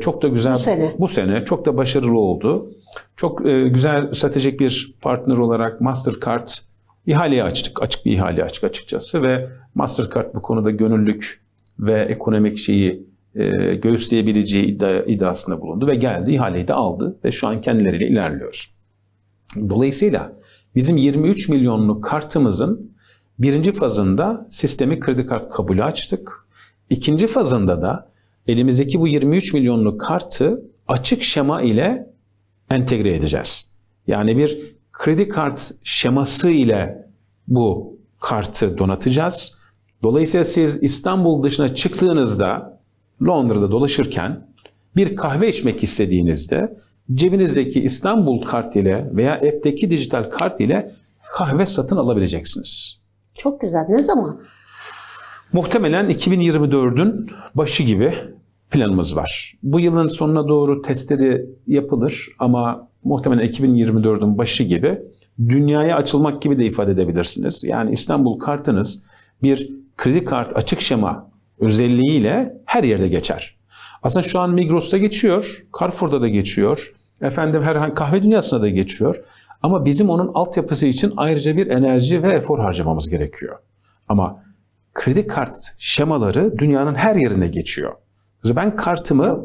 çok 0.00 0.22
da 0.22 0.28
güzel 0.28 0.54
Bu 0.54 0.58
sene. 0.58 0.94
bu 0.98 1.08
sene 1.08 1.44
çok 1.44 1.66
da 1.66 1.76
başarılı 1.76 2.18
oldu. 2.18 2.70
Çok 3.16 3.46
e, 3.46 3.68
güzel 3.68 4.12
stratejik 4.12 4.60
bir 4.60 4.94
partner 5.00 5.36
olarak 5.36 5.80
Mastercard 5.80 6.48
ihaleyi 7.06 7.42
açtık. 7.42 7.82
Açık 7.82 8.04
bir 8.04 8.12
ihale 8.12 8.44
açık 8.44 8.64
açıkçası 8.64 9.22
ve 9.22 9.48
Mastercard 9.74 10.34
bu 10.34 10.42
konuda 10.42 10.70
gönüllülük 10.70 11.40
ve 11.78 12.00
ekonomik 12.00 12.58
şeyi 12.58 13.06
e, 13.34 13.74
göğüsleyebileceği 13.74 14.64
iddia, 14.64 15.02
iddiasında 15.02 15.60
bulundu 15.60 15.86
ve 15.86 15.94
geldi 15.94 16.32
ihaleyi 16.32 16.68
de 16.68 16.74
aldı 16.74 17.16
ve 17.24 17.30
şu 17.30 17.48
an 17.48 17.60
kendileriyle 17.60 18.08
ilerliyoruz. 18.08 18.70
Dolayısıyla 19.68 20.32
bizim 20.74 20.96
23 20.96 21.48
milyonluk 21.48 22.04
kartımızın 22.04 22.92
birinci 23.38 23.72
fazında 23.72 24.46
sistemi 24.50 25.00
kredi 25.00 25.26
kart 25.26 25.50
kabulü 25.50 25.84
açtık. 25.84 26.32
İkinci 26.90 27.26
fazında 27.26 27.82
da 27.82 28.10
elimizdeki 28.48 29.00
bu 29.00 29.08
23 29.08 29.54
milyonluk 29.54 30.00
kartı 30.00 30.62
açık 30.88 31.22
şema 31.22 31.62
ile 31.62 32.10
entegre 32.70 33.14
edeceğiz. 33.14 33.72
Yani 34.06 34.36
bir 34.36 34.76
kredi 34.92 35.28
kart 35.28 35.72
şeması 35.82 36.50
ile 36.50 37.08
bu 37.48 37.98
kartı 38.20 38.78
donatacağız. 38.78 39.58
Dolayısıyla 40.02 40.44
siz 40.44 40.82
İstanbul 40.82 41.42
dışına 41.42 41.74
çıktığınızda 41.74 42.80
Londra'da 43.22 43.70
dolaşırken 43.70 44.48
bir 44.96 45.16
kahve 45.16 45.48
içmek 45.48 45.82
istediğinizde 45.82 46.78
cebinizdeki 47.14 47.80
İstanbul 47.82 48.42
kart 48.42 48.76
ile 48.76 49.10
veya 49.12 49.34
app'teki 49.34 49.90
dijital 49.90 50.30
kart 50.30 50.60
ile 50.60 50.92
kahve 51.32 51.66
satın 51.66 51.96
alabileceksiniz. 51.96 53.00
Çok 53.34 53.60
güzel. 53.60 53.84
Ne 53.88 54.02
zaman? 54.02 54.40
Muhtemelen 55.52 56.10
2024'ün 56.10 57.30
başı 57.54 57.82
gibi 57.82 58.14
planımız 58.70 59.16
var. 59.16 59.54
Bu 59.62 59.80
yılın 59.80 60.08
sonuna 60.08 60.48
doğru 60.48 60.82
testleri 60.82 61.46
yapılır 61.66 62.28
ama 62.38 62.88
muhtemelen 63.04 63.46
2024'ün 63.46 64.38
başı 64.38 64.64
gibi 64.64 64.98
dünyaya 65.48 65.96
açılmak 65.96 66.42
gibi 66.42 66.58
de 66.58 66.66
ifade 66.66 66.92
edebilirsiniz. 66.92 67.64
Yani 67.64 67.90
İstanbul 67.92 68.38
kartınız 68.38 69.02
bir 69.42 69.70
kredi 69.96 70.24
kart 70.24 70.56
açık 70.56 70.80
şema 70.80 71.30
özelliğiyle 71.58 72.62
her 72.64 72.84
yerde 72.84 73.08
geçer. 73.08 73.56
Aslında 74.02 74.22
şu 74.22 74.38
an 74.38 74.50
Migros'ta 74.50 74.98
geçiyor, 74.98 75.64
Carrefour'da 75.80 76.20
da 76.20 76.28
geçiyor, 76.28 76.94
efendim 77.22 77.62
herhangi 77.62 77.94
kahve 77.94 78.22
dünyasında 78.22 78.62
da 78.62 78.68
geçiyor. 78.68 79.24
Ama 79.62 79.84
bizim 79.84 80.10
onun 80.10 80.30
altyapısı 80.34 80.86
için 80.86 81.12
ayrıca 81.16 81.56
bir 81.56 81.66
enerji 81.66 82.22
ve 82.22 82.32
efor 82.32 82.58
harcamamız 82.58 83.08
gerekiyor. 83.08 83.58
Ama 84.08 84.47
kredi 84.98 85.26
kart 85.26 85.56
şemaları 85.78 86.58
dünyanın 86.58 86.94
her 86.94 87.16
yerine 87.16 87.48
geçiyor. 87.48 87.94
Ben 88.44 88.76
kartımı 88.76 89.44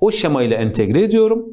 o 0.00 0.10
şemayla 0.10 0.56
entegre 0.56 1.02
ediyorum. 1.02 1.46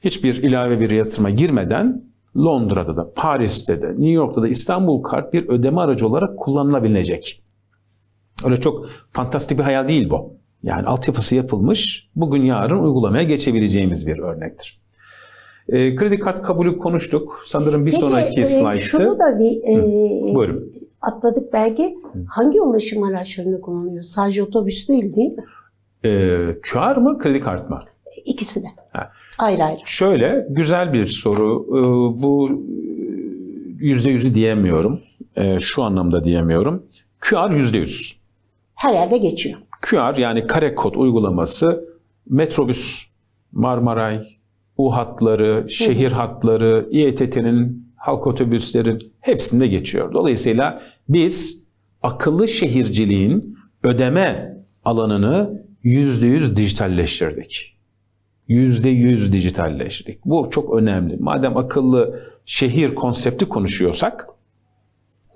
Hiçbir 0.00 0.42
ilave 0.42 0.80
bir 0.80 0.90
yatırıma 0.90 1.30
girmeden 1.30 2.04
Londra'da 2.36 2.96
da, 2.96 3.12
Paris'te 3.16 3.82
de, 3.82 3.88
New 3.88 4.10
York'ta 4.10 4.42
da 4.42 4.48
İstanbul 4.48 5.02
kart 5.02 5.32
bir 5.32 5.48
ödeme 5.48 5.80
aracı 5.80 6.06
olarak 6.06 6.38
kullanılabilecek. 6.38 7.42
Öyle 8.44 8.56
çok 8.56 8.88
fantastik 9.10 9.58
bir 9.58 9.62
hayal 9.62 9.88
değil 9.88 10.10
bu. 10.10 10.36
Yani 10.62 10.86
altyapısı 10.86 11.36
yapılmış, 11.36 12.10
bugün 12.16 12.44
yarın 12.44 12.78
uygulamaya 12.78 13.22
geçebileceğimiz 13.22 14.06
bir 14.06 14.18
örnektir. 14.18 14.80
E, 15.68 15.96
kredi 15.96 16.18
kart 16.18 16.42
kabulü 16.42 16.78
konuştuk. 16.78 17.42
Sanırım 17.46 17.86
bir 17.86 17.90
Peki, 17.90 18.00
sonraki 18.00 18.40
e, 18.40 18.46
slayttı. 18.46 18.82
Şunu 18.82 19.18
da 19.18 19.38
bir 19.38 19.56
e, 19.56 20.34
Buyurun. 20.34 20.72
Atladık 21.02 21.52
belki. 21.52 21.98
Hangi 22.28 22.60
ulaşım 22.60 23.02
araçlarında 23.02 23.60
kullanılıyor? 23.60 24.02
Sadece 24.02 24.42
otobüs 24.42 24.88
değil 24.88 25.16
değil 25.16 25.32
mi? 25.32 25.44
E, 26.04 26.10
QR 26.72 26.96
mı, 26.96 27.18
kredi 27.18 27.40
kart 27.40 27.70
mı? 27.70 27.78
İkisi 28.24 28.62
de. 28.62 28.66
Ha. 28.92 29.10
Ayrı 29.38 29.64
ayrı. 29.64 29.80
Şöyle 29.84 30.46
güzel 30.50 30.92
bir 30.92 31.06
soru. 31.06 31.66
Ee, 31.68 32.22
Bu 32.22 32.48
e, 32.50 32.54
yüzde 33.86 34.10
yüzü 34.10 34.34
diyemiyorum. 34.34 35.00
Ee, 35.36 35.60
Şu 35.60 35.82
anlamda 35.82 36.24
diyemiyorum. 36.24 36.86
QR 37.20 37.50
yüzde 37.50 37.78
yüz. 37.78 38.18
Her 38.74 38.94
yerde 38.94 39.18
geçiyor. 39.18 39.58
QR 39.82 40.16
yani 40.18 40.46
kare 40.46 40.74
kod 40.74 40.94
uygulaması 40.94 41.84
metrobüs, 42.28 43.06
Marmaray, 43.52 44.22
U 44.76 44.96
hatları, 44.96 45.66
şehir 45.68 46.12
hatları, 46.12 46.88
İETT'nin 46.90 47.81
halk 48.02 48.26
otobüslerin 48.26 49.12
hepsinde 49.20 49.66
geçiyor. 49.66 50.14
Dolayısıyla 50.14 50.82
biz 51.08 51.66
akıllı 52.02 52.48
şehirciliğin 52.48 53.58
ödeme 53.82 54.56
alanını 54.84 55.64
yüzde 55.82 56.26
yüz 56.26 56.56
dijitalleştirdik. 56.56 57.78
Yüzde 58.48 58.90
yüz 58.90 59.32
dijitalleştirdik. 59.32 60.24
Bu 60.24 60.48
çok 60.50 60.74
önemli. 60.74 61.16
Madem 61.16 61.56
akıllı 61.56 62.20
şehir 62.44 62.94
konsepti 62.94 63.48
konuşuyorsak 63.48 64.26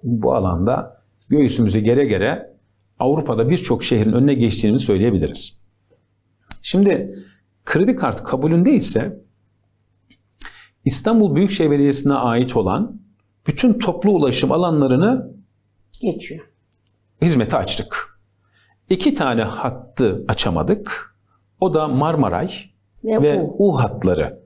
bu 0.03 0.35
alanda 0.35 1.03
göğsümüzü 1.29 1.79
gere 1.79 2.05
gere 2.05 2.57
Avrupa'da 2.99 3.51
birçok 3.51 3.85
şehrin 3.85 4.13
önüne 4.13 4.35
geçtiğini 4.35 4.79
söyleyebiliriz. 4.79 5.61
Şimdi 6.63 7.15
kredi 7.65 7.97
kart 7.97 8.25
kabulünde 8.25 8.73
ise 8.75 9.25
İstanbul 10.87 11.35
Büyükşehir 11.35 11.71
Belediyesi'ne 11.71 12.14
ait 12.14 12.57
olan 12.57 13.00
bütün 13.47 13.78
toplu 13.78 14.11
ulaşım 14.11 14.52
alanlarını 14.52 15.31
Geçiyor. 16.00 16.40
hizmete 17.23 17.57
açtık. 17.57 18.19
İki 18.90 19.14
tane 19.14 19.43
hattı 19.43 20.25
açamadık. 20.28 21.16
O 21.61 21.75
da 21.75 21.88
Marmaray 21.88 22.49
Ve, 23.05 23.23
ve 23.23 23.40
U. 23.43 23.69
U 23.69 23.78
hatları. 23.81 24.38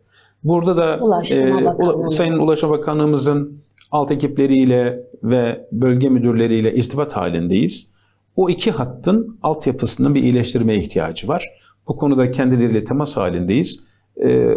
Burada 0.44 0.76
da 0.76 0.98
Ulaştırma 1.04 1.60
e, 1.60 1.64
Bakanlığı'nın. 1.64 2.02
Ula- 2.02 2.10
Sayın 2.10 2.38
Ulaştırma 2.38 2.78
Bakanlığımızın 2.78 3.62
alt 3.90 4.10
ekipleriyle 4.10 5.06
ve 5.22 5.68
bölge 5.72 6.08
müdürleriyle 6.08 6.74
irtibat 6.74 7.16
halindeyiz. 7.16 7.90
O 8.36 8.50
iki 8.50 8.70
hattın 8.70 9.38
altyapısının 9.42 10.14
bir 10.14 10.22
iyileştirmeye 10.22 10.78
ihtiyacı 10.78 11.28
var. 11.28 11.48
Bu 11.88 11.96
konuda 11.96 12.30
kendileriyle 12.30 12.84
temas 12.84 13.16
halindeyiz. 13.16 13.84
E, 14.16 14.54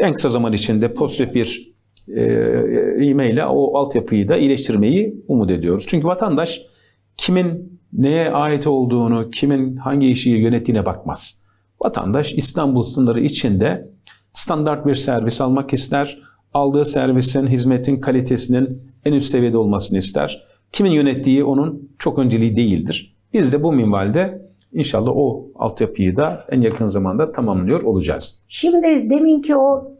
en 0.00 0.14
kısa 0.14 0.28
zaman 0.28 0.52
içinde 0.52 0.92
pozitif 0.92 1.34
bir 1.34 1.76
e, 2.08 3.30
ile 3.30 3.46
o 3.46 3.78
altyapıyı 3.78 4.28
da 4.28 4.36
iyileştirmeyi 4.36 5.24
umut 5.28 5.50
ediyoruz. 5.50 5.84
Çünkü 5.88 6.06
vatandaş 6.06 6.62
kimin 7.16 7.80
neye 7.92 8.30
ait 8.30 8.66
olduğunu, 8.66 9.30
kimin 9.30 9.76
hangi 9.76 10.06
işi 10.06 10.30
yönettiğine 10.30 10.86
bakmaz. 10.86 11.40
Vatandaş 11.80 12.34
İstanbul 12.34 12.82
sınırı 12.82 13.20
içinde 13.20 13.90
standart 14.32 14.86
bir 14.86 14.94
servis 14.94 15.40
almak 15.40 15.72
ister. 15.72 16.18
Aldığı 16.54 16.84
servisin, 16.84 17.46
hizmetin 17.46 18.00
kalitesinin 18.00 18.82
en 19.04 19.12
üst 19.12 19.30
seviyede 19.30 19.58
olmasını 19.58 19.98
ister. 19.98 20.46
Kimin 20.72 20.90
yönettiği 20.90 21.44
onun 21.44 21.90
çok 21.98 22.18
önceliği 22.18 22.56
değildir. 22.56 23.16
Biz 23.32 23.52
de 23.52 23.62
bu 23.62 23.72
minvalde 23.72 24.46
inşallah 24.72 25.12
o 25.14 25.46
altyapıyı 25.54 26.16
da 26.16 26.46
en 26.50 26.60
yakın 26.60 26.88
zamanda 26.88 27.32
tamamlıyor 27.32 27.82
olacağız. 27.82 28.42
Şimdi 28.48 29.10
deminki 29.10 29.56
o 29.56 29.95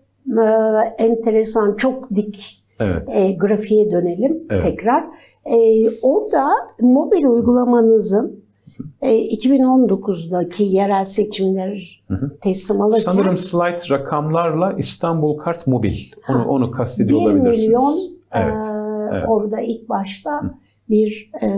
enteresan 0.99 1.77
çok 1.77 2.15
dik 2.15 2.63
Evet. 2.81 3.09
e, 3.15 3.33
grafiğe 3.33 3.91
dönelim 3.91 4.43
Evet. 4.51 4.65
tekrar. 4.65 5.05
E, 5.45 5.57
orada 6.03 6.49
mobil 6.81 7.25
uygulamanızın 7.25 8.45
e, 9.03 9.29
2019'daki 9.29 10.63
yerel 10.63 11.05
seçimler 11.05 12.05
teslim 12.43 12.81
alırken 12.81 13.13
Sanırım 13.13 13.39
slide 13.39 13.91
rakamlarla 13.91 14.73
İstanbul 14.79 15.39
Kart 15.39 15.67
Mobil. 15.67 15.95
Onu, 16.29 16.49
onu 16.49 16.67
1 16.69 16.73
kastediyor 16.73 17.21
olabilirsiniz. 17.21 17.69
milyon 17.69 17.95
Evet, 18.33 18.65
e, 18.65 19.09
evet. 19.13 19.25
orada 19.29 19.61
ilk 19.61 19.89
başta 19.89 20.41
bir 20.91 21.31
e, 21.43 21.49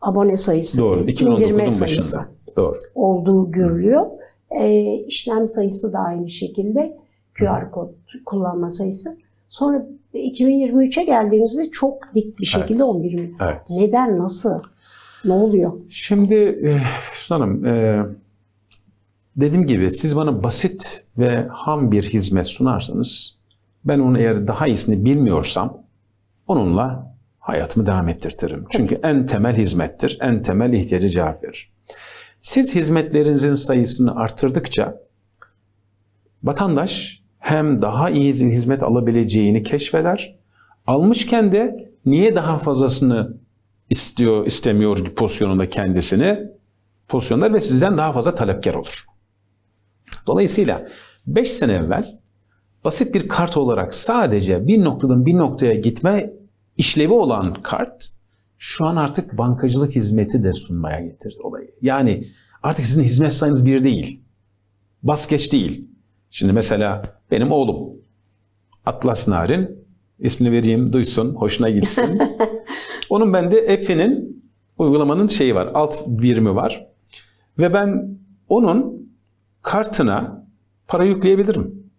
abone 0.00 0.36
sayısı, 0.36 0.82
Doğru. 0.82 1.00
indirme 1.00 1.62
2019'un 1.62 1.68
sayısı 1.68 2.16
başında. 2.16 2.38
Doğru. 2.56 2.78
olduğu 2.94 3.50
görülüyor. 3.50 4.06
E, 4.50 4.82
işlem 4.94 5.48
sayısı 5.48 5.92
da 5.92 5.98
aynı 5.98 6.28
şekilde 6.28 6.98
QR 7.38 7.70
kod 7.70 7.88
kullanma 8.26 8.70
sayısı. 8.70 9.18
Sonra 9.48 9.86
2023'e 10.14 11.04
geldiğimizde 11.04 11.70
çok 11.70 12.14
dik 12.14 12.38
bir 12.38 12.46
şekilde 12.46 12.82
Evet. 12.82 12.94
11 12.94 13.14
milyon. 13.14 13.36
Evet. 13.40 13.60
Neden, 13.70 14.18
nasıl, 14.18 14.62
ne 15.24 15.32
oluyor? 15.32 15.72
Şimdi 15.88 16.34
e, 16.34 16.80
Füsun 17.00 17.34
Hanım, 17.34 17.66
e, 17.66 18.06
dediğim 19.36 19.66
gibi 19.66 19.90
siz 19.90 20.16
bana 20.16 20.42
basit 20.42 21.04
ve 21.18 21.46
ham 21.50 21.92
bir 21.92 22.02
hizmet 22.02 22.46
sunarsanız 22.46 23.38
ben 23.84 23.98
onu 23.98 24.18
eğer 24.18 24.46
daha 24.46 24.66
iyisini 24.66 25.04
bilmiyorsam 25.04 25.82
onunla 26.46 27.14
hayatımı 27.38 27.86
devam 27.86 28.08
ettirtirim. 28.08 28.64
Çünkü 28.70 29.00
en 29.02 29.26
temel 29.26 29.56
hizmettir, 29.56 30.18
en 30.20 30.42
temel 30.42 30.72
ihtiyaca 30.72 31.08
cevap 31.08 31.44
verir. 31.44 31.72
Siz 32.40 32.74
hizmetlerinizin 32.74 33.54
sayısını 33.54 34.16
artırdıkça 34.16 35.00
vatandaş 36.42 37.17
hem 37.38 37.82
daha 37.82 38.10
iyi 38.10 38.34
hizmet 38.34 38.82
alabileceğini 38.82 39.62
keşfeder, 39.62 40.38
almışken 40.86 41.52
de 41.52 41.92
niye 42.06 42.36
daha 42.36 42.58
fazlasını 42.58 43.36
istiyor, 43.90 44.46
istemiyor 44.46 45.14
pozisyonunda 45.14 45.70
kendisini 45.70 46.38
pozisyonlar 47.08 47.54
ve 47.54 47.60
sizden 47.60 47.98
daha 47.98 48.12
fazla 48.12 48.34
talepkar 48.34 48.74
olur. 48.74 49.04
Dolayısıyla 50.26 50.86
5 51.26 51.52
sene 51.52 51.72
evvel 51.72 52.18
basit 52.84 53.14
bir 53.14 53.28
kart 53.28 53.56
olarak 53.56 53.94
sadece 53.94 54.66
bir 54.66 54.84
noktadan 54.84 55.26
bir 55.26 55.36
noktaya 55.36 55.74
gitme 55.74 56.32
işlevi 56.76 57.12
olan 57.12 57.54
kart 57.62 58.08
şu 58.58 58.86
an 58.86 58.96
artık 58.96 59.38
bankacılık 59.38 59.96
hizmeti 59.96 60.42
de 60.42 60.52
sunmaya 60.52 61.00
getirdi 61.00 61.38
olayı. 61.42 61.70
Yani 61.82 62.24
artık 62.62 62.86
sizin 62.86 63.02
hizmet 63.02 63.32
sayınız 63.32 63.66
bir 63.66 63.84
değil. 63.84 64.22
Bas 65.02 65.28
geç 65.28 65.52
değil. 65.52 65.87
Şimdi 66.30 66.52
mesela 66.52 67.02
benim 67.30 67.52
oğlum 67.52 67.96
Atlas 68.86 69.28
Narin 69.28 69.86
ismini 70.18 70.52
vereyim 70.52 70.92
duysun, 70.92 71.34
hoşuna 71.34 71.70
gitsin. 71.70 72.20
Onun 73.10 73.32
bende 73.32 73.60
app'inin 73.60 74.42
uygulamanın 74.78 75.28
şeyi 75.28 75.54
var, 75.54 75.70
alt 75.74 76.06
birimi 76.06 76.54
var. 76.54 76.86
Ve 77.58 77.74
ben 77.74 78.18
onun 78.48 79.08
kartına 79.62 80.46
para 80.88 81.04
yükleyebilirim. 81.04 81.90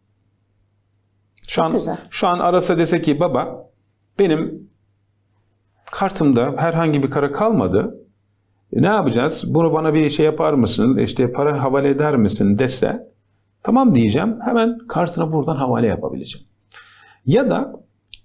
Şu 1.48 1.64
an 1.64 1.74
güzel. 1.74 1.98
şu 2.10 2.28
an 2.28 2.40
arasa 2.40 2.78
dese 2.78 3.02
ki 3.02 3.20
baba 3.20 3.70
benim 4.20 4.70
kartımda 5.92 6.54
herhangi 6.58 7.04
bir 7.04 7.10
kara 7.10 7.32
kalmadı. 7.32 8.06
E, 8.74 8.82
ne 8.82 8.88
yapacağız? 8.88 9.44
Bunu 9.48 9.74
bana 9.74 9.94
bir 9.94 10.10
şey 10.10 10.26
yapar 10.26 10.54
mısın? 10.54 10.98
İşte 10.98 11.32
para 11.32 11.64
havale 11.64 11.90
eder 11.90 12.16
misin 12.16 12.60
dese 12.60 13.10
tamam 13.64 13.96
diyeceğim. 13.96 14.40
Hemen 14.42 14.78
kartına 14.78 15.32
buradan 15.32 15.56
havale 15.56 15.88
yapabileceğim. 15.88 16.48
Ya 17.26 17.50
da 17.50 17.74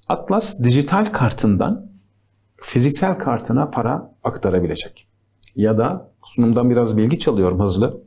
Atlas 0.08 0.62
dijital 0.62 1.04
kartından 1.04 1.86
fiziksel 2.56 3.18
kartına 3.18 3.70
para 3.70 4.14
aktarabilecek. 4.24 5.08
Ya 5.56 5.78
da 5.78 6.10
sunumdan 6.24 6.70
biraz 6.70 6.96
bilgi 6.96 7.18
çalıyorum 7.18 7.60
hızlı. 7.60 8.00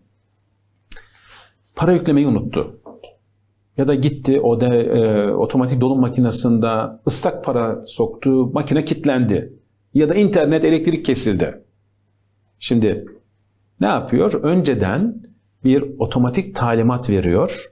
Para 1.76 1.92
yüklemeyi 1.92 2.28
unuttu. 2.28 2.80
Ya 3.78 3.88
da 3.88 3.96
gitti 3.96 4.42
o 4.42 4.62
da 4.62 4.76
e, 4.76 5.32
otomatik 5.34 5.82
dolum 5.82 6.00
makinesinde 6.00 6.68
ıslak 7.08 7.44
para 7.44 7.86
soktu, 7.86 8.46
makine 8.54 8.86
kilitlendi. 8.86 9.54
Ya 9.94 10.10
da 10.10 10.16
internet 10.16 10.66
elektrik 10.66 11.06
kesildi. 11.06 11.64
Şimdi 12.60 13.06
ne 13.80 13.88
yapıyor? 13.88 14.34
Önceden 14.44 15.27
bir 15.64 15.84
otomatik 16.00 16.56
talimat 16.56 17.10
veriyor. 17.10 17.72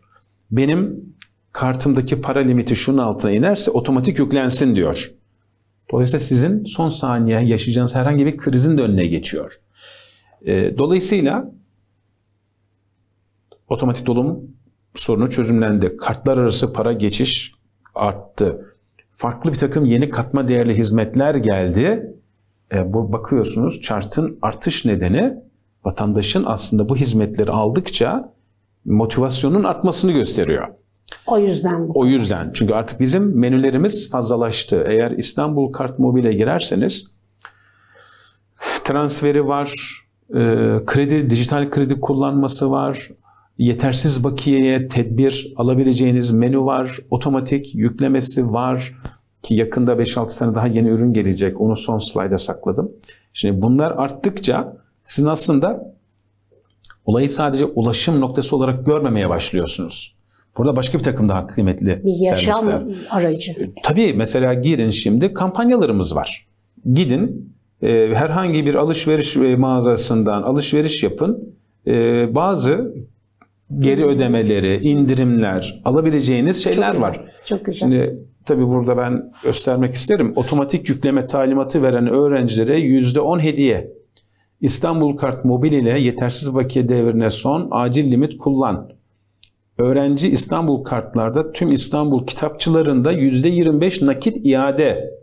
Benim 0.52 1.16
kartımdaki 1.52 2.22
para 2.22 2.40
limiti 2.40 2.76
şunun 2.76 2.98
altına 2.98 3.32
inerse 3.32 3.72
otomatik 3.72 4.20
yüklensin 4.20 4.76
diyor. 4.76 5.12
Dolayısıyla 5.92 6.20
sizin 6.20 6.64
son 6.64 6.90
saniye 6.90 7.42
yaşayacağınız 7.42 7.96
herhangi 7.96 8.26
bir 8.26 8.38
krizin 8.38 8.78
de 8.78 8.82
önüne 8.82 9.08
geçiyor. 9.08 9.60
E, 10.46 10.78
dolayısıyla 10.78 11.52
otomatik 13.70 14.06
dolum 14.06 14.40
sorunu 14.96 15.30
çözümlendi. 15.30 15.98
Kartlar 15.98 16.38
arası 16.38 16.74
para 16.74 16.94
geçiş 16.94 17.52
arttı. 17.96 18.76
Farklı 19.14 19.52
bir 19.52 19.58
takım 19.58 19.86
yeni 19.86 20.10
katma 20.10 20.48
değerli 20.48 20.78
hizmetler 20.78 21.36
geldi. 21.36 22.14
E, 22.74 22.94
bu 22.94 23.12
bakıyorsunuz 23.12 23.82
chart'ın 23.82 24.40
artış 24.42 24.86
nedeni 24.86 25.34
vatandaşın 25.86 26.44
aslında 26.48 26.90
bu 26.90 26.96
hizmetleri 26.96 27.52
aldıkça 27.52 28.34
motivasyonun 28.86 29.64
artmasını 29.64 30.12
gösteriyor. 30.12 30.68
O 31.28 31.40
yüzden. 31.40 31.90
O 31.94 32.06
yüzden 32.06 32.52
çünkü 32.54 32.74
artık 32.74 33.00
bizim 33.00 33.40
menülerimiz 33.40 34.10
fazlalaştı. 34.10 34.86
Eğer 34.88 35.12
İstanbul 35.12 35.72
Kart 35.72 36.00
Mobil'e 36.00 36.34
girerseniz 36.34 37.16
transferi 38.84 39.48
var, 39.48 39.72
e, 40.30 40.40
kredi, 40.86 41.30
dijital 41.30 41.70
kredi 41.70 42.02
kullanması 42.02 42.72
var, 42.72 43.10
yetersiz 43.58 44.24
bakiyeye 44.24 44.88
tedbir 44.88 45.54
alabileceğiniz 45.56 46.32
menü 46.32 46.60
var, 46.60 47.00
otomatik 47.10 47.76
yüklemesi 47.76 48.52
var 48.52 48.94
ki 49.42 49.56
yakında 49.56 49.94
5-6 49.94 50.40
tane 50.40 50.56
daha 50.56 50.68
yeni 50.68 50.90
ürün 50.90 51.14
gelecek. 51.14 51.62
Onu 51.62 51.76
son 51.76 51.98
slayda 51.98 52.38
sakladım. 52.38 52.92
Şimdi 53.34 53.62
bunlar 53.62 53.92
arttıkça 53.92 54.78
sizin 55.06 55.28
aslında 55.28 55.96
olayı 57.06 57.30
sadece 57.30 57.66
ulaşım 57.66 58.22
noktası 58.22 58.56
olarak 58.56 58.86
görmemeye 58.86 59.30
başlıyorsunuz. 59.30 60.16
Burada 60.58 60.76
başka 60.76 60.98
bir 60.98 61.04
takım 61.04 61.30
daha 61.30 61.48
kıymetli 61.48 62.02
Bir 62.06 62.26
yaşam 62.30 62.66
servisler. 62.66 63.06
aracı. 63.10 63.72
Tabii 63.84 64.14
mesela 64.14 64.54
girin 64.54 64.90
şimdi 64.90 65.34
kampanyalarımız 65.34 66.16
var. 66.16 66.48
Gidin 66.94 67.56
e, 67.82 67.88
herhangi 68.14 68.66
bir 68.66 68.76
alışveriş 68.76 69.38
e, 69.38 69.56
mağazasından 69.56 70.44
alışveriş 70.44 71.04
yapın. 71.04 71.56
E, 71.88 71.92
bazı 72.36 72.96
geri 73.80 74.06
ödemeleri, 74.06 74.88
indirimler 74.88 75.82
alabileceğiniz 75.86 76.64
şeyler 76.64 76.92
güzel, 76.92 77.08
var. 77.08 77.22
Çok 77.46 77.66
güzel. 77.66 77.80
Şimdi 77.80 78.20
tabii 78.46 78.68
burada 78.68 78.98
ben 78.98 79.32
göstermek 79.44 79.94
isterim. 79.94 80.34
Otomatik 80.36 80.90
yükleme 80.90 81.26
talimatı 81.26 81.84
veren 81.84 82.08
öğrencilere 82.08 82.80
%10 82.80 83.40
hediye. 83.40 83.92
İstanbul 84.66 85.18
Kart 85.18 85.46
Mobil 85.46 85.72
ile 85.72 86.00
yetersiz 86.00 86.56
bakiye 86.56 86.90
devrine 86.90 87.30
son 87.30 87.68
acil 87.72 88.12
limit 88.12 88.38
kullan. 88.38 88.90
Öğrenci 89.78 90.30
İstanbul 90.30 90.84
kartlarda 90.84 91.52
tüm 91.52 91.72
İstanbul 91.72 92.26
kitapçılarında 92.26 93.14
%25 93.14 94.06
nakit 94.06 94.46
iade. 94.46 95.14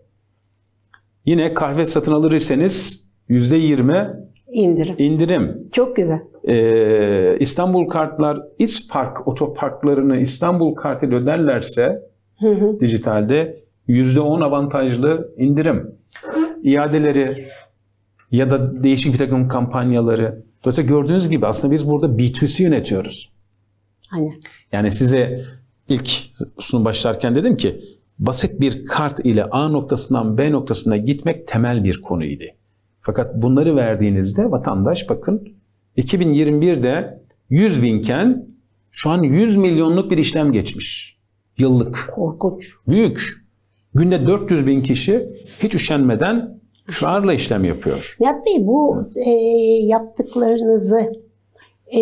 Yine 1.26 1.54
kahve 1.54 1.86
satın 1.86 2.12
alırsanız 2.12 3.04
%20 3.28 4.16
İndirim. 4.52 4.94
indirim. 4.98 5.68
Çok 5.72 5.96
güzel. 5.96 6.18
Ee, 6.48 7.36
İstanbul 7.40 7.88
kartlar 7.88 8.38
İspark 8.58 9.28
otoparklarını 9.28 10.16
İstanbul 10.20 10.74
kart 10.74 11.02
ile 11.02 11.14
öderlerse 11.14 12.02
Hı 12.40 12.48
hı. 12.48 12.80
dijitalde 12.80 13.56
%10 13.88 14.44
avantajlı 14.44 15.34
indirim. 15.38 15.94
İadeleri 16.62 17.44
ya 18.32 18.50
da 18.50 18.82
değişik 18.82 19.12
bir 19.12 19.18
takım 19.18 19.48
kampanyaları. 19.48 20.44
Dolayısıyla 20.64 20.88
gördüğünüz 20.88 21.30
gibi 21.30 21.46
aslında 21.46 21.74
biz 21.74 21.88
burada 21.90 22.06
B2C 22.06 22.62
yönetiyoruz. 22.62 23.32
Hani 24.08 24.30
Yani 24.72 24.90
size 24.90 25.44
ilk 25.88 26.10
sunum 26.58 26.84
başlarken 26.84 27.34
dedim 27.34 27.56
ki 27.56 27.80
basit 28.18 28.60
bir 28.60 28.86
kart 28.86 29.26
ile 29.26 29.44
A 29.44 29.68
noktasından 29.68 30.38
B 30.38 30.52
noktasına 30.52 30.96
gitmek 30.96 31.46
temel 31.46 31.84
bir 31.84 32.02
konuydu. 32.02 32.44
Fakat 33.00 33.42
bunları 33.42 33.76
verdiğinizde 33.76 34.50
vatandaş 34.50 35.08
bakın 35.08 35.48
2021'de 35.96 37.22
100 37.50 37.82
binken 37.82 38.46
şu 38.90 39.10
an 39.10 39.22
100 39.22 39.56
milyonluk 39.56 40.10
bir 40.10 40.18
işlem 40.18 40.52
geçmiş. 40.52 41.18
Yıllık. 41.58 42.10
korkunç. 42.14 42.72
Büyük. 42.88 43.42
Günde 43.94 44.26
400 44.26 44.66
bin 44.66 44.80
kişi 44.80 45.22
hiç 45.62 45.74
üşenmeden 45.74 46.61
şuarla 46.92 47.32
işlem 47.32 47.64
yapıyor. 47.64 48.16
Nihat 48.20 48.46
Bey 48.46 48.66
bu 48.66 49.10
e, 49.26 49.30
yaptıklarınızı 49.86 51.12
e, 51.96 52.00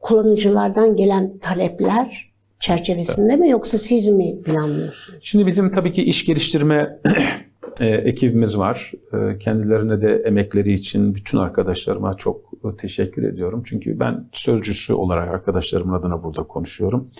kullanıcılardan 0.00 0.96
gelen 0.96 1.38
talepler 1.38 2.32
çerçevesinde 2.60 3.36
mi 3.36 3.50
yoksa 3.50 3.78
siz 3.78 4.10
mi 4.10 4.42
planlıyorsunuz? 4.42 5.18
Şimdi 5.22 5.46
bizim 5.46 5.72
tabii 5.72 5.92
ki 5.92 6.02
iş 6.02 6.26
geliştirme 6.26 7.00
e, 7.80 7.86
ekibimiz 7.86 8.58
var. 8.58 8.92
E, 9.12 9.38
kendilerine 9.38 10.02
de 10.02 10.22
emekleri 10.26 10.72
için 10.72 11.14
bütün 11.14 11.38
arkadaşlarıma 11.38 12.14
çok 12.14 12.50
teşekkür 12.78 13.22
ediyorum. 13.22 13.62
Çünkü 13.66 14.00
ben 14.00 14.28
sözcüsü 14.32 14.94
olarak 14.94 15.28
arkadaşlarımın 15.28 15.92
adına 15.92 16.22
burada 16.22 16.42
konuşuyorum. 16.42 17.10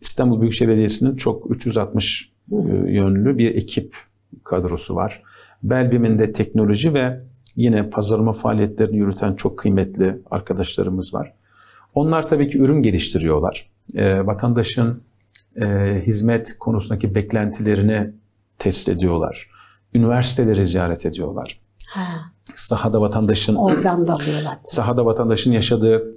İstanbul 0.00 0.40
Büyükşehir 0.40 0.68
Belediyesi'nin 0.68 1.16
çok 1.16 1.50
360 1.50 2.32
e, 2.52 2.56
yönlü 2.86 3.38
bir 3.38 3.54
ekip 3.54 3.96
kadrosu 4.44 4.94
var. 4.94 5.22
Belbim'in 5.62 6.18
de 6.18 6.32
teknoloji 6.32 6.94
ve 6.94 7.20
yine 7.56 7.90
pazarlama 7.90 8.32
faaliyetlerini 8.32 8.96
yürüten 8.96 9.34
çok 9.34 9.58
kıymetli 9.58 10.18
arkadaşlarımız 10.30 11.14
var. 11.14 11.32
Onlar 11.94 12.28
tabii 12.28 12.50
ki 12.50 12.58
ürün 12.58 12.82
geliştiriyorlar. 12.82 13.70
E, 13.94 14.26
vatandaşın 14.26 15.02
e, 15.56 15.66
hizmet 16.06 16.56
konusundaki 16.58 17.14
beklentilerini 17.14 18.10
test 18.58 18.88
ediyorlar. 18.88 19.50
Üniversiteleri 19.94 20.66
ziyaret 20.66 21.06
ediyorlar. 21.06 21.60
Ha, 21.88 22.02
Sahada 22.54 23.00
vatandaşın 23.00 23.54
oradan 23.54 24.06
da 24.06 24.12
alıyorlar. 24.12 24.58
sahada 24.64 25.06
vatandaşın 25.06 25.52
yaşadığı 25.52 26.14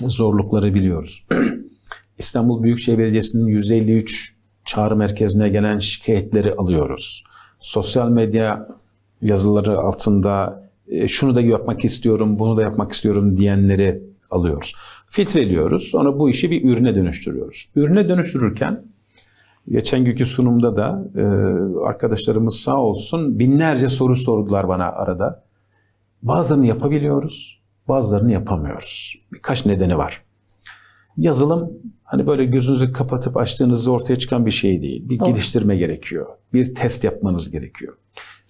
zorlukları 0.00 0.74
biliyoruz. 0.74 1.26
İstanbul 2.18 2.62
Büyükşehir 2.62 2.98
Belediyesi'nin 2.98 3.46
153 3.46 4.36
çağrı 4.64 4.96
merkezine 4.96 5.48
gelen 5.48 5.78
şikayetleri 5.78 6.54
alıyoruz. 6.54 7.24
Sosyal 7.66 8.08
medya 8.08 8.68
yazıları 9.22 9.78
altında 9.78 10.62
e, 10.88 11.08
şunu 11.08 11.34
da 11.34 11.40
yapmak 11.40 11.84
istiyorum, 11.84 12.38
bunu 12.38 12.56
da 12.56 12.62
yapmak 12.62 12.92
istiyorum 12.92 13.36
diyenleri 13.36 14.02
alıyoruz. 14.30 14.74
Filtreliyoruz. 15.08 15.82
Sonra 15.82 16.18
bu 16.18 16.30
işi 16.30 16.50
bir 16.50 16.64
ürüne 16.64 16.94
dönüştürüyoruz. 16.94 17.68
Ürüne 17.76 18.08
dönüştürürken 18.08 18.82
geçen 19.68 20.04
günkü 20.04 20.26
sunumda 20.26 20.76
da 20.76 21.04
e, 21.16 21.22
arkadaşlarımız 21.86 22.56
sağ 22.56 22.76
olsun 22.76 23.38
binlerce 23.38 23.88
soru 23.88 24.16
sordular 24.16 24.68
bana 24.68 24.84
arada. 24.84 25.44
Bazılarını 26.22 26.66
yapabiliyoruz, 26.66 27.62
bazılarını 27.88 28.32
yapamıyoruz. 28.32 29.16
Birkaç 29.32 29.66
nedeni 29.66 29.98
var. 29.98 30.22
Yazılım 31.16 31.70
hani 32.06 32.26
böyle 32.26 32.44
gözünüzü 32.44 32.92
kapatıp 32.92 33.36
açtığınızda 33.36 33.90
ortaya 33.90 34.18
çıkan 34.18 34.46
bir 34.46 34.50
şey 34.50 34.82
değil. 34.82 35.08
Bir 35.08 35.18
Doğru. 35.18 35.28
geliştirme 35.28 35.76
gerekiyor. 35.76 36.26
Bir 36.52 36.74
test 36.74 37.04
yapmanız 37.04 37.50
gerekiyor. 37.50 37.94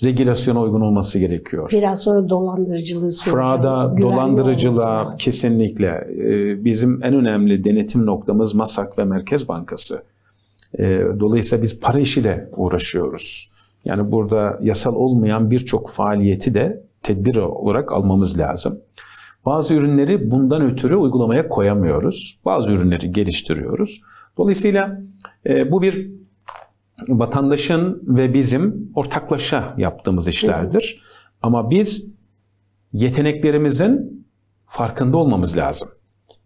Regülasyona 0.04 0.60
uygun 0.60 0.80
olması 0.80 1.18
gerekiyor. 1.18 1.70
Biraz 1.72 2.00
sonra 2.02 2.28
dolandırıcılığı 2.28 3.10
soracağım. 3.10 3.96
Güvenli 3.96 4.16
dolandırıcılığa 4.16 5.14
kesinlikle. 5.14 5.88
Ee, 5.88 6.64
Bizim 6.64 7.04
en 7.04 7.14
önemli 7.14 7.64
denetim 7.64 8.06
noktamız 8.06 8.54
MASAK 8.54 8.98
ve 8.98 9.04
Merkez 9.04 9.48
Bankası. 9.48 10.02
Ee, 10.78 11.00
Dolayısıyla 11.20 11.62
biz 11.62 11.80
para 11.80 12.00
işiyle 12.00 12.48
uğraşıyoruz. 12.56 13.50
Yani 13.84 14.12
burada 14.12 14.58
yasal 14.62 14.94
olmayan 14.94 15.50
birçok 15.50 15.90
faaliyeti 15.90 16.54
de 16.54 16.82
tedbir 17.02 17.36
olarak 17.36 17.92
almamız 17.92 18.38
lazım. 18.38 18.80
Bazı 19.46 19.74
ürünleri 19.74 20.30
bundan 20.30 20.62
ötürü 20.62 20.96
uygulamaya 20.96 21.48
koyamıyoruz. 21.48 22.40
Bazı 22.44 22.72
ürünleri 22.72 23.12
geliştiriyoruz. 23.12 24.02
Dolayısıyla 24.38 25.00
e, 25.46 25.70
bu 25.70 25.82
bir 25.82 26.10
vatandaşın 27.08 28.02
ve 28.06 28.34
bizim 28.34 28.90
ortaklaşa 28.94 29.74
yaptığımız 29.78 30.28
işlerdir. 30.28 31.02
Ama 31.42 31.70
biz 31.70 32.10
yeteneklerimizin 32.92 34.26
farkında 34.66 35.16
olmamız 35.16 35.56
lazım. 35.56 35.88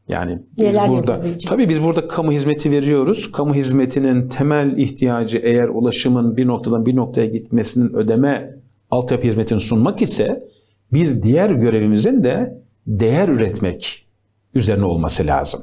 Yani 0.08 0.42
biz 0.56 0.64
Neler 0.64 0.88
burada 0.88 1.20
tabii 1.48 1.68
biz 1.68 1.82
burada 1.82 2.08
kamu 2.08 2.32
hizmeti 2.32 2.70
veriyoruz. 2.70 3.32
Kamu 3.32 3.54
hizmetinin 3.54 4.28
temel 4.28 4.78
ihtiyacı 4.78 5.38
eğer 5.38 5.68
ulaşımın 5.68 6.36
bir 6.36 6.46
noktadan 6.46 6.86
bir 6.86 6.96
noktaya 6.96 7.26
gitmesinin 7.26 7.94
ödeme 7.94 8.56
altyapı 8.90 9.26
hizmetini 9.28 9.60
sunmak 9.60 10.02
ise 10.02 10.44
bir 10.92 11.22
diğer 11.22 11.50
görevimizin 11.50 12.24
de 12.24 12.60
değer 12.90 13.28
üretmek 13.28 14.06
üzerine 14.54 14.84
olması 14.84 15.26
lazım. 15.26 15.60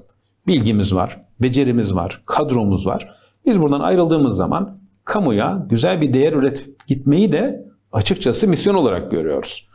Bilgimiz 0.47 0.95
var, 0.95 1.21
becerimiz 1.41 1.95
var, 1.95 2.21
kadromuz 2.25 2.87
var. 2.87 3.15
Biz 3.45 3.61
buradan 3.61 3.79
ayrıldığımız 3.79 4.35
zaman 4.35 4.77
kamuya 5.05 5.65
güzel 5.69 6.01
bir 6.01 6.13
değer 6.13 6.33
üretip 6.33 6.87
gitmeyi 6.87 7.31
de 7.31 7.65
açıkçası 7.91 8.47
misyon 8.47 8.75
olarak 8.75 9.11
görüyoruz. 9.11 9.67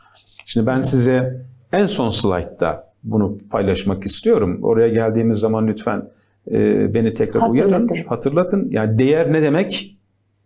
Şimdi 0.45 0.67
ben 0.67 0.81
size 0.81 1.41
en 1.71 1.85
son 1.85 2.09
slaytta 2.09 2.93
bunu 3.03 3.37
paylaşmak 3.49 4.05
istiyorum. 4.05 4.59
Oraya 4.63 4.87
geldiğimiz 4.87 5.39
zaman 5.39 5.67
lütfen 5.67 6.09
e, 6.51 6.93
beni 6.93 7.13
tekrar 7.13 7.49
uyarın, 7.49 7.71
Hatırlatırım. 7.71 8.05
hatırlatın. 8.07 8.67
Yani 8.71 8.99
değer 8.99 9.33
ne 9.33 9.41
demek? 9.41 9.97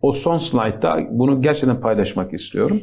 O 0.02 0.12
son 0.12 0.38
slaytta 0.38 0.98
bunu 1.10 1.42
gerçekten 1.42 1.80
paylaşmak 1.80 2.34
istiyorum. 2.34 2.80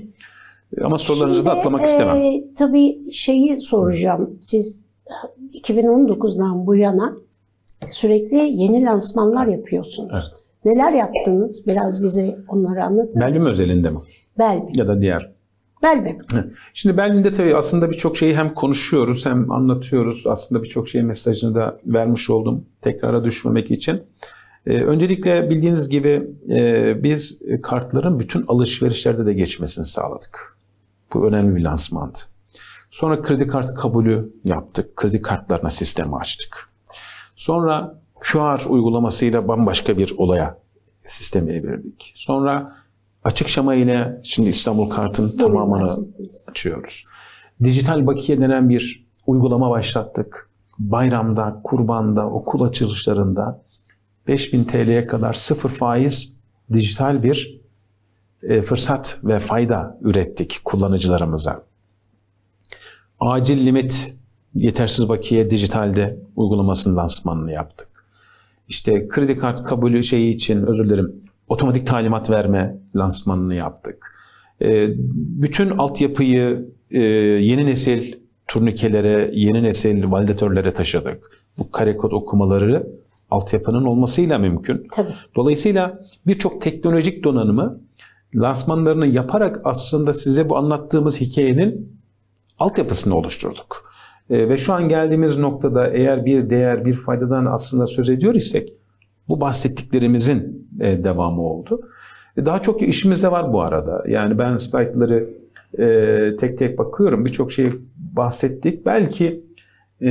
Ama 0.83 0.97
sorularınızı 0.97 1.45
da 1.45 1.49
Şimdi, 1.49 1.59
atlamak 1.59 1.85
istemem. 1.85 2.15
e, 2.15 2.43
tabii 2.57 3.11
şeyi 3.13 3.61
soracağım. 3.61 4.37
Siz 4.41 4.87
2019'dan 5.53 6.67
bu 6.67 6.75
yana 6.75 7.13
sürekli 7.87 8.37
yeni 8.37 8.85
lansmanlar 8.85 9.47
yapıyorsunuz. 9.47 10.11
Evet. 10.13 10.23
Neler 10.65 10.91
yaptınız? 10.91 11.67
Biraz 11.67 12.03
bize 12.03 12.37
onları 12.47 12.83
anlatır 12.83 13.19
Belgüm 13.19 13.35
mısınız? 13.37 13.59
özelinde 13.59 13.89
mi? 13.89 13.99
Belbim. 14.39 14.69
Ya 14.75 14.87
da 14.87 15.01
diğer. 15.01 15.35
Belbim. 15.83 16.17
Şimdi 16.73 16.97
Berlin'de 16.97 17.31
tabii 17.31 17.55
aslında 17.55 17.91
birçok 17.91 18.17
şeyi 18.17 18.35
hem 18.35 18.53
konuşuyoruz 18.53 19.25
hem 19.25 19.51
anlatıyoruz. 19.51 20.27
Aslında 20.27 20.63
birçok 20.63 20.89
şeyin 20.89 21.07
mesajını 21.07 21.55
da 21.55 21.79
vermiş 21.85 22.29
oldum 22.29 22.65
tekrara 22.81 23.23
düşmemek 23.23 23.71
için. 23.71 24.01
Ee, 24.65 24.81
öncelikle 24.81 25.49
bildiğiniz 25.49 25.89
gibi 25.89 26.27
e, 26.49 27.03
biz 27.03 27.39
kartların 27.63 28.19
bütün 28.19 28.45
alışverişlerde 28.47 29.25
de 29.25 29.33
geçmesini 29.33 29.85
sağladık. 29.85 30.57
Bu 31.13 31.27
önemli 31.27 31.55
bir 31.55 31.61
lansmandı. 31.61 32.19
Sonra 32.89 33.21
kredi 33.21 33.47
kartı 33.47 33.75
kabulü 33.75 34.33
yaptık. 34.43 34.95
Kredi 34.95 35.21
kartlarına 35.21 35.69
sistemi 35.69 36.15
açtık. 36.15 36.69
Sonra 37.35 38.01
QR 38.19 38.69
uygulamasıyla 38.69 39.47
bambaşka 39.47 39.97
bir 39.97 40.13
olaya 40.17 40.57
sistemi 40.97 41.51
evirdik. 41.51 42.13
Sonra 42.15 42.75
açık 43.23 43.49
şama 43.49 43.75
ile 43.75 44.21
şimdi 44.23 44.49
İstanbul 44.49 44.89
Kart'ın 44.89 45.37
tamamını 45.37 45.89
açıyoruz. 46.49 47.05
Dijital 47.63 48.07
bakiye 48.07 48.41
denen 48.41 48.69
bir 48.69 49.07
uygulama 49.27 49.69
başlattık. 49.69 50.49
Bayramda, 50.79 51.61
kurbanda, 51.63 52.29
okul 52.29 52.61
açılışlarında 52.61 53.61
5000 54.27 54.63
TL'ye 54.63 55.07
kadar 55.07 55.33
sıfır 55.33 55.69
faiz 55.69 56.35
dijital 56.73 57.23
bir 57.23 57.64
fırsat 58.65 59.19
ve 59.23 59.39
fayda 59.39 59.97
ürettik 60.01 60.61
kullanıcılarımıza. 60.65 61.63
Acil 63.19 63.65
limit 63.65 64.15
yetersiz 64.55 65.09
bakiye 65.09 65.49
dijitalde 65.49 66.19
uygulamasının 66.35 66.97
lansmanını 66.97 67.51
yaptık. 67.51 67.87
İşte 68.67 69.07
kredi 69.07 69.37
kart 69.37 69.63
kabulü 69.63 70.03
şeyi 70.03 70.33
için 70.33 70.63
özür 70.63 70.89
dilerim 70.89 71.21
otomatik 71.47 71.87
talimat 71.87 72.29
verme 72.29 72.77
lansmanını 72.95 73.55
yaptık. 73.55 74.15
E, 74.61 74.87
bütün 75.15 75.69
altyapıyı 75.69 76.69
e, 76.91 77.01
yeni 77.01 77.65
nesil 77.65 78.13
turnikelere, 78.47 79.31
yeni 79.33 79.63
nesil 79.63 80.11
validatörlere 80.11 80.71
taşıdık. 80.71 81.43
Bu 81.57 81.71
kare 81.71 81.97
kod 81.97 82.11
okumaları 82.11 82.87
altyapının 83.31 83.85
olmasıyla 83.85 84.37
mümkün. 84.37 84.87
Tabii. 84.91 85.13
Dolayısıyla 85.35 86.05
birçok 86.27 86.61
teknolojik 86.61 87.23
donanımı 87.23 87.79
lansmanlarını 88.35 89.07
yaparak 89.07 89.61
aslında 89.63 90.13
size 90.13 90.49
bu 90.49 90.57
anlattığımız 90.57 91.21
hikayenin 91.21 91.99
altyapısını 92.59 93.15
oluşturduk. 93.15 93.91
E, 94.29 94.49
ve 94.49 94.57
şu 94.57 94.73
an 94.73 94.89
geldiğimiz 94.89 95.37
noktada 95.37 95.87
eğer 95.87 96.25
bir 96.25 96.49
değer, 96.49 96.85
bir 96.85 96.93
faydadan 96.93 97.45
aslında 97.45 97.87
söz 97.87 98.09
ediyor 98.09 98.35
isek 98.35 98.73
bu 99.27 99.41
bahsettiklerimizin 99.41 100.69
e, 100.79 101.03
devamı 101.03 101.41
oldu. 101.41 101.81
E, 102.37 102.45
daha 102.45 102.61
çok 102.61 102.81
işimiz 102.81 103.23
de 103.23 103.31
var 103.31 103.53
bu 103.53 103.61
arada. 103.61 104.03
Yani 104.07 104.37
ben 104.37 104.57
slaytları 104.57 105.29
e, 105.79 106.35
tek 106.35 106.57
tek 106.57 106.77
bakıyorum. 106.77 107.25
Birçok 107.25 107.51
şey 107.51 107.67
bahsettik. 107.97 108.85
Belki 108.85 109.43
e, 110.01 110.09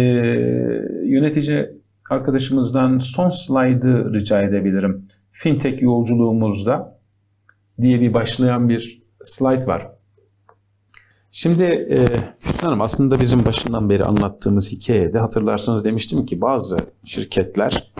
yönetici 1.04 1.70
arkadaşımızdan 2.10 2.98
son 2.98 3.30
slaydı 3.30 4.14
rica 4.14 4.42
edebilirim. 4.42 5.06
Fintech 5.32 5.82
yolculuğumuzda 5.82 6.93
diye 7.80 8.00
bir 8.00 8.14
başlayan 8.14 8.68
bir 8.68 9.02
slide 9.24 9.66
var. 9.66 9.90
Şimdi 11.32 11.62
e, 11.62 12.06
Füsun 12.38 12.66
Hanım 12.66 12.80
aslında 12.80 13.20
bizim 13.20 13.46
başından 13.46 13.90
beri 13.90 14.04
anlattığımız 14.04 14.72
hikayede 14.72 15.18
hatırlarsanız 15.18 15.84
demiştim 15.84 16.26
ki 16.26 16.40
bazı 16.40 16.76
şirketler 17.04 17.92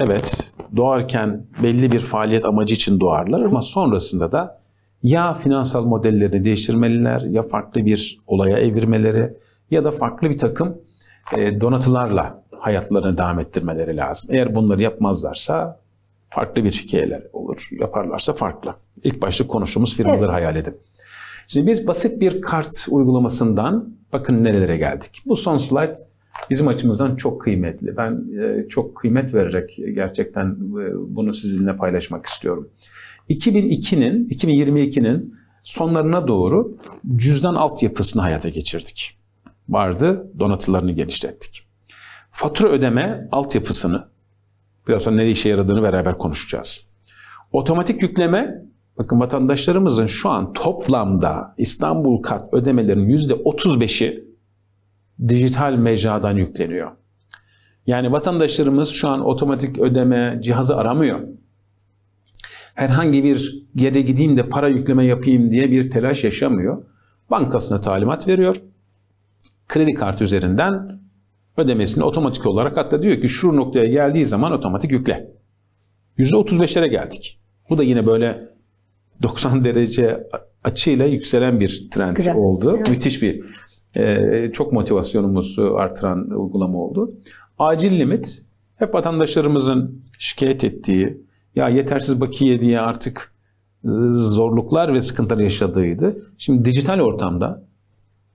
evet 0.00 0.52
doğarken 0.76 1.46
belli 1.62 1.92
bir 1.92 2.00
faaliyet 2.00 2.44
amacı 2.44 2.74
için 2.74 3.00
doğarlar 3.00 3.42
ama 3.42 3.62
sonrasında 3.62 4.32
da 4.32 4.60
ya 5.02 5.34
finansal 5.34 5.84
modellerini 5.84 6.44
değiştirmeliler 6.44 7.20
ya 7.20 7.42
farklı 7.42 7.86
bir 7.86 8.20
olaya 8.26 8.58
evirmeleri 8.58 9.32
ya 9.70 9.84
da 9.84 9.90
farklı 9.90 10.30
bir 10.30 10.38
takım 10.38 10.78
e, 11.36 11.60
donatılarla 11.60 12.42
hayatlarını 12.58 13.18
devam 13.18 13.38
ettirmeleri 13.40 13.96
lazım. 13.96 14.30
Eğer 14.34 14.54
bunları 14.54 14.82
yapmazlarsa 14.82 15.80
farklı 16.30 16.64
bir 16.64 16.72
hikayeler 16.72 17.22
olur. 17.32 17.68
Yaparlarsa 17.80 18.32
farklı. 18.32 18.74
İlk 19.04 19.22
başta 19.22 19.46
konuştuğumuz 19.46 19.96
firmaları 19.96 20.20
Evet. 20.20 20.32
hayal 20.32 20.56
edin. 20.56 20.76
Şimdi 21.46 21.66
biz 21.66 21.86
basit 21.86 22.20
bir 22.20 22.40
kart 22.40 22.86
uygulamasından 22.90 23.94
bakın 24.12 24.44
nerelere 24.44 24.76
geldik. 24.76 25.22
Bu 25.26 25.36
son 25.36 25.58
slide 25.58 25.98
bizim 26.50 26.68
açımızdan 26.68 27.16
çok 27.16 27.40
kıymetli. 27.40 27.96
Ben 27.96 28.24
e, 28.42 28.68
çok 28.68 28.96
kıymet 28.96 29.34
vererek 29.34 29.78
gerçekten 29.94 30.46
e, 30.50 31.16
bunu 31.16 31.34
sizinle 31.34 31.76
paylaşmak 31.76 32.26
istiyorum. 32.26 32.68
2002'nin, 33.30 34.28
2022'nin 34.28 35.34
sonlarına 35.62 36.28
doğru 36.28 36.76
cüzdan 37.16 37.54
altyapısını 37.54 38.22
hayata 38.22 38.48
geçirdik. 38.48 39.18
Vardı, 39.68 40.30
donatılarını 40.38 40.92
genişlettik. 40.92 41.66
Fatura 42.32 42.68
ödeme 42.68 43.28
altyapısını, 43.32 44.08
biraz 44.90 45.02
sonra 45.02 45.16
ne 45.16 45.30
işe 45.30 45.48
yaradığını 45.48 45.82
beraber 45.82 46.18
konuşacağız. 46.18 46.80
Otomatik 47.52 48.02
yükleme, 48.02 48.64
bakın 48.98 49.20
vatandaşlarımızın 49.20 50.06
şu 50.06 50.28
an 50.28 50.52
toplamda 50.52 51.54
İstanbul 51.58 52.22
kart 52.22 52.54
ödemelerinin 52.54 53.16
%35'i 53.16 54.24
dijital 55.28 55.74
mecradan 55.74 56.36
yükleniyor. 56.36 56.90
Yani 57.86 58.12
vatandaşlarımız 58.12 58.88
şu 58.88 59.08
an 59.08 59.26
otomatik 59.26 59.78
ödeme 59.78 60.38
cihazı 60.42 60.76
aramıyor. 60.76 61.20
Herhangi 62.74 63.24
bir 63.24 63.66
yere 63.74 64.00
gideyim 64.00 64.36
de 64.36 64.48
para 64.48 64.68
yükleme 64.68 65.06
yapayım 65.06 65.50
diye 65.50 65.70
bir 65.70 65.90
telaş 65.90 66.24
yaşamıyor. 66.24 66.84
Bankasına 67.30 67.80
talimat 67.80 68.28
veriyor. 68.28 68.56
Kredi 69.68 69.94
kartı 69.94 70.24
üzerinden 70.24 71.00
ödemesini 71.56 72.04
otomatik 72.04 72.46
olarak 72.46 72.76
hatta 72.76 73.02
diyor 73.02 73.20
ki 73.20 73.28
şu 73.28 73.56
noktaya 73.56 73.86
geldiği 73.86 74.24
zaman 74.24 74.52
otomatik 74.52 74.90
yükle. 74.90 75.30
%35'lere 76.18 76.86
geldik. 76.86 77.40
Bu 77.70 77.78
da 77.78 77.82
yine 77.82 78.06
böyle 78.06 78.48
90 79.22 79.64
derece 79.64 80.28
açıyla 80.64 81.06
yükselen 81.06 81.60
bir 81.60 81.88
trend 81.90 82.16
Güzel. 82.16 82.36
oldu. 82.36 82.74
Evet. 82.76 82.90
Müthiş 82.90 83.22
bir 83.22 83.44
e, 83.96 84.52
çok 84.52 84.72
motivasyonumuzu 84.72 85.74
artıran 85.78 86.30
uygulama 86.30 86.78
oldu. 86.78 87.14
Acil 87.58 87.98
limit 88.00 88.42
hep 88.76 88.94
vatandaşlarımızın 88.94 90.02
şikayet 90.18 90.64
ettiği 90.64 91.20
ya 91.56 91.68
yetersiz 91.68 92.20
bakiye 92.20 92.60
diye 92.60 92.80
artık 92.80 93.34
e, 93.84 93.88
zorluklar 94.12 94.94
ve 94.94 95.00
sıkıntılar 95.00 95.40
yaşadığıydı. 95.40 96.26
Şimdi 96.38 96.64
dijital 96.64 97.00
ortamda 97.00 97.64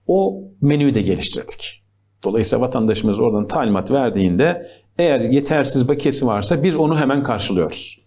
o 0.06 0.42
menüyü 0.60 0.94
de 0.94 1.02
geliştirdik. 1.02 1.85
Dolayısıyla 2.26 2.66
vatandaşımız 2.66 3.20
oradan 3.20 3.46
talimat 3.46 3.90
verdiğinde 3.90 4.66
eğer 4.98 5.20
yetersiz 5.20 5.88
bakiyesi 5.88 6.26
varsa 6.26 6.62
biz 6.62 6.76
onu 6.76 6.98
hemen 6.98 7.22
karşılıyoruz. 7.22 8.00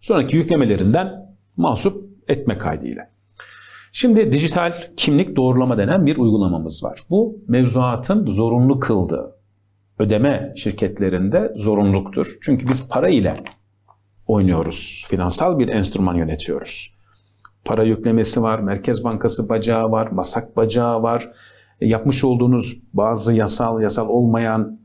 Sonraki 0.00 0.36
yüklemelerinden 0.36 1.36
mahsup 1.56 2.04
etme 2.28 2.58
kaydıyla. 2.58 3.10
Şimdi 3.92 4.32
dijital 4.32 4.72
kimlik 4.96 5.36
doğrulama 5.36 5.78
denen 5.78 6.06
bir 6.06 6.16
uygulamamız 6.16 6.84
var. 6.84 7.00
Bu 7.10 7.38
mevzuatın 7.48 8.26
zorunlu 8.26 8.80
kıldığı 8.80 9.36
ödeme 9.98 10.52
şirketlerinde 10.56 11.52
zorunluluktur. 11.56 12.38
Çünkü 12.42 12.68
biz 12.68 12.88
para 12.88 13.08
ile 13.08 13.34
oynuyoruz. 14.26 15.06
Finansal 15.08 15.58
bir 15.58 15.68
enstrüman 15.68 16.14
yönetiyoruz. 16.14 16.94
Para 17.64 17.82
yüklemesi 17.82 18.42
var, 18.42 18.58
Merkez 18.58 19.04
Bankası 19.04 19.48
bacağı 19.48 19.90
var, 19.90 20.06
masak 20.06 20.56
bacağı 20.56 21.02
var. 21.02 21.28
Yapmış 21.80 22.24
olduğunuz 22.24 22.76
bazı 22.92 23.34
yasal, 23.34 23.82
yasal 23.82 24.08
olmayan 24.08 24.80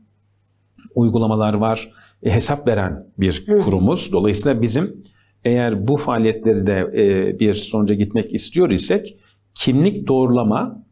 uygulamalar 0.94 1.54
var. 1.54 1.90
E, 2.22 2.30
hesap 2.30 2.68
veren 2.68 3.06
bir 3.18 3.46
kurumuz. 3.46 4.12
Dolayısıyla 4.12 4.62
bizim 4.62 5.02
eğer 5.44 5.88
bu 5.88 5.96
faaliyetleri 5.96 6.66
de 6.66 6.90
e, 6.94 7.38
bir 7.38 7.54
sonuca 7.54 7.94
gitmek 7.94 8.34
istiyor 8.34 8.70
isek 8.70 9.18
kimlik 9.54 10.08
doğrulama 10.08 10.84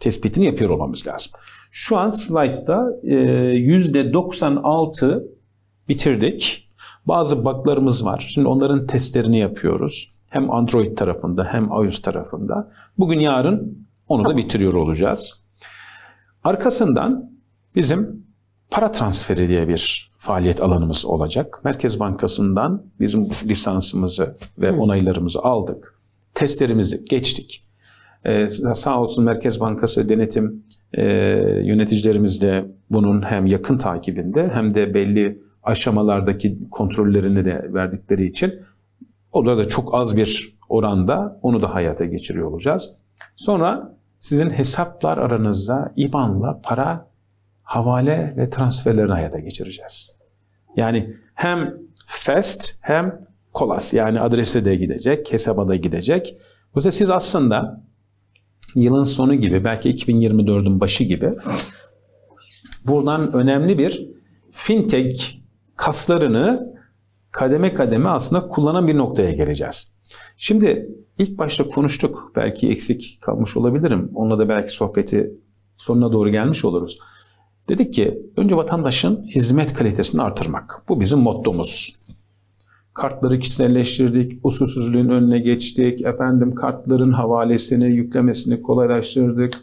tespitini 0.00 0.46
yapıyor 0.46 0.70
olmamız 0.70 1.06
lazım. 1.06 1.32
Şu 1.70 1.96
an 1.96 2.10
slaytta 2.10 2.86
e, 3.02 3.14
%96 3.14 5.24
bitirdik. 5.88 6.60
Bazı 7.06 7.44
bug'larımız 7.44 8.04
var. 8.04 8.26
Şimdi 8.34 8.48
onların 8.48 8.86
testlerini 8.86 9.38
yapıyoruz. 9.38 10.14
Hem 10.28 10.50
Android 10.50 10.96
tarafında 10.96 11.44
hem 11.44 11.64
iOS 11.64 12.02
tarafında. 12.02 12.70
Bugün 12.98 13.20
yarın 13.20 13.86
onu 14.08 14.24
da 14.24 14.36
bitiriyor 14.36 14.74
olacağız. 14.74 15.43
Arkasından 16.44 17.30
bizim 17.76 18.26
para 18.70 18.90
transferi 18.90 19.48
diye 19.48 19.68
bir 19.68 20.12
faaliyet 20.18 20.60
alanımız 20.60 21.06
olacak. 21.06 21.60
Merkez 21.64 22.00
Bankası'ndan 22.00 22.82
bizim 23.00 23.28
lisansımızı 23.44 24.36
ve 24.58 24.72
onaylarımızı 24.72 25.40
aldık. 25.40 25.98
Testlerimizi 26.34 27.04
geçtik. 27.04 27.64
Ee, 28.24 28.48
sağ 28.74 29.00
olsun 29.00 29.24
Merkez 29.24 29.60
Bankası 29.60 30.08
denetim 30.08 30.64
e, 30.92 31.04
yöneticilerimiz 31.64 32.42
de 32.42 32.64
bunun 32.90 33.22
hem 33.22 33.46
yakın 33.46 33.78
takibinde 33.78 34.48
hem 34.48 34.74
de 34.74 34.94
belli 34.94 35.42
aşamalardaki 35.62 36.58
kontrollerini 36.70 37.44
de 37.44 37.70
verdikleri 37.72 38.26
için 38.26 38.54
orada 39.32 39.56
da 39.56 39.68
çok 39.68 39.94
az 39.94 40.16
bir 40.16 40.54
oranda 40.68 41.38
onu 41.42 41.62
da 41.62 41.74
hayata 41.74 42.04
geçiriyor 42.04 42.50
olacağız. 42.50 42.90
Sonra 43.36 43.94
sizin 44.24 44.50
hesaplar 44.50 45.18
aranızda 45.18 45.92
IBAN'la 45.96 46.60
para 46.62 47.10
havale 47.62 48.34
ve 48.36 48.50
transferlerini 48.50 49.12
hayata 49.12 49.38
geçireceğiz. 49.38 50.16
Yani 50.76 51.16
hem 51.34 51.74
fast 52.06 52.74
hem 52.80 53.26
kolas 53.52 53.94
yani 53.94 54.20
adrese 54.20 54.64
de 54.64 54.76
gidecek, 54.76 55.32
hesaba 55.32 55.68
da 55.68 55.76
gidecek. 55.76 56.36
Bu 56.74 56.78
yüzden 56.78 56.90
siz 56.90 57.10
aslında 57.10 57.84
yılın 58.74 59.02
sonu 59.02 59.34
gibi 59.34 59.64
belki 59.64 59.94
2024'ün 59.94 60.80
başı 60.80 61.04
gibi 61.04 61.34
buradan 62.86 63.32
önemli 63.32 63.78
bir 63.78 64.08
fintech 64.50 65.34
kaslarını 65.76 66.74
kademe 67.30 67.74
kademe 67.74 68.08
aslında 68.08 68.48
kullanan 68.48 68.86
bir 68.86 68.96
noktaya 68.96 69.32
geleceğiz. 69.32 69.93
Şimdi 70.36 70.88
ilk 71.18 71.38
başta 71.38 71.68
konuştuk. 71.68 72.32
Belki 72.36 72.70
eksik 72.70 73.18
kalmış 73.20 73.56
olabilirim. 73.56 74.10
Onunla 74.14 74.38
da 74.38 74.48
belki 74.48 74.72
sohbeti 74.72 75.34
sonuna 75.76 76.12
doğru 76.12 76.30
gelmiş 76.30 76.64
oluruz. 76.64 76.98
Dedik 77.68 77.94
ki 77.94 78.22
önce 78.36 78.56
vatandaşın 78.56 79.26
hizmet 79.26 79.74
kalitesini 79.74 80.22
artırmak. 80.22 80.82
Bu 80.88 81.00
bizim 81.00 81.18
mottomuz. 81.18 81.96
Kartları 82.94 83.38
kişiselleştirdik, 83.38 84.46
usulsüzlüğün 84.46 85.08
önüne 85.08 85.38
geçtik, 85.38 86.00
efendim 86.00 86.54
kartların 86.54 87.12
havalesini, 87.12 87.92
yüklemesini 87.92 88.62
kolaylaştırdık. 88.62 89.54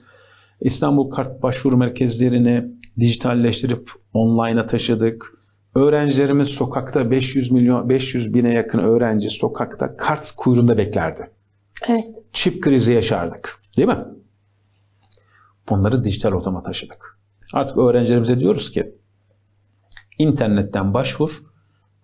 İstanbul 0.61 1.09
Kart 1.09 1.43
Başvuru 1.43 1.77
Merkezlerini 1.77 2.71
dijitalleştirip 2.99 3.91
online'a 4.13 4.65
taşıdık. 4.65 5.40
Öğrencilerimiz 5.75 6.49
sokakta 6.49 7.11
500 7.11 7.51
milyon 7.51 7.89
500 7.89 8.33
bine 8.33 8.53
yakın 8.53 8.79
öğrenci 8.79 9.29
sokakta 9.29 9.97
kart 9.97 10.31
kuyruğunda 10.37 10.77
beklerdi. 10.77 11.31
Evet. 11.89 12.23
Çip 12.33 12.63
krizi 12.63 12.93
yaşardık. 12.93 13.61
Değil 13.77 13.87
mi? 13.87 14.05
Bunları 15.69 16.03
dijital 16.03 16.31
ortama 16.31 16.63
taşıdık. 16.63 17.19
Artık 17.53 17.77
öğrencilerimize 17.77 18.39
diyoruz 18.39 18.71
ki 18.71 18.95
internetten 20.19 20.93
başvur, 20.93 21.31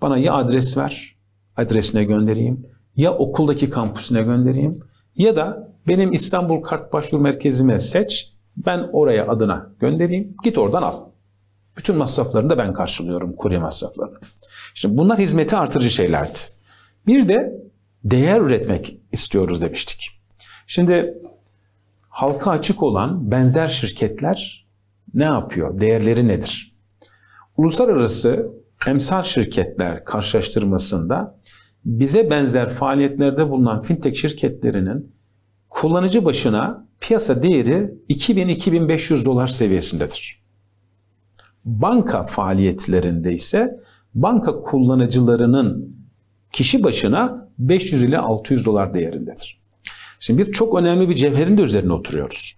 bana 0.01 0.17
ya 0.17 0.34
adres 0.34 0.77
ver, 0.77 1.15
adresine 1.58 2.03
göndereyim, 2.03 2.65
ya 2.95 3.13
okuldaki 3.13 3.69
kampüsüne 3.69 4.21
göndereyim 4.21 4.73
ya 5.15 5.36
da 5.36 5.73
benim 5.88 6.13
İstanbul 6.13 6.62
Kart 6.62 6.93
Başvuru 6.93 7.21
Merkezime 7.21 7.80
seç, 7.80 8.34
ben 8.58 8.89
oraya 8.93 9.27
adına 9.27 9.69
göndereyim, 9.80 10.36
git 10.43 10.58
oradan 10.58 10.84
al. 10.84 11.10
Bütün 11.77 11.95
masraflarını 11.95 12.49
da 12.49 12.57
ben 12.57 12.73
karşılıyorum, 12.73 13.35
kurye 13.35 13.59
masraflarını. 13.59 14.17
Şimdi 14.73 14.97
bunlar 14.97 15.19
hizmeti 15.19 15.55
artırıcı 15.55 15.89
şeylerdi. 15.89 16.37
Bir 17.07 17.27
de 17.27 17.61
değer 18.03 18.41
üretmek 18.41 18.97
istiyoruz 19.11 19.61
demiştik. 19.61 20.21
Şimdi 20.67 21.17
halka 22.09 22.51
açık 22.51 22.83
olan 22.83 23.31
benzer 23.31 23.67
şirketler 23.67 24.67
ne 25.13 25.23
yapıyor? 25.23 25.79
Değerleri 25.79 26.27
nedir? 26.27 26.75
Uluslararası 27.57 28.51
emsal 28.87 29.23
şirketler 29.23 30.05
karşılaştırmasında 30.05 31.39
bize 31.85 32.29
benzer 32.29 32.69
faaliyetlerde 32.69 33.49
bulunan 33.49 33.81
fintech 33.81 34.21
şirketlerinin 34.21 35.15
kullanıcı 35.69 36.25
başına 36.25 36.87
piyasa 36.99 37.43
değeri 37.43 37.93
2000-2500 38.09 39.25
dolar 39.25 39.47
seviyesindedir. 39.47 40.46
Banka 41.67 42.23
faaliyetlerinde 42.23 43.34
ise 43.34 43.80
banka 44.15 44.62
kullanıcılarının 44.62 45.95
kişi 46.53 46.84
başına 46.84 47.49
500 47.60 48.03
ile 48.03 48.19
600 48.19 48.65
dolar 48.65 48.93
değerindedir. 48.93 49.62
Şimdi 50.19 50.47
bir 50.47 50.51
çok 50.51 50.80
önemli 50.80 51.10
bir 51.10 51.13
cevherin 51.13 51.58
de 51.58 51.62
üzerine 51.62 51.93
oturuyoruz. 51.93 52.58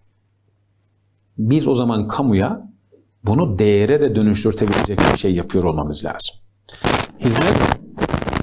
Biz 1.38 1.68
o 1.68 1.74
zaman 1.74 2.08
kamuya 2.08 2.70
bunu 3.24 3.60
değere 3.60 4.02
de 4.02 4.16
dönüştürtebilecek 4.16 5.00
bir 5.14 5.18
şey 5.18 5.36
yapıyor 5.36 5.64
olmamız 5.64 6.06
lazım. 6.06 6.36
Hizmet 7.20 7.80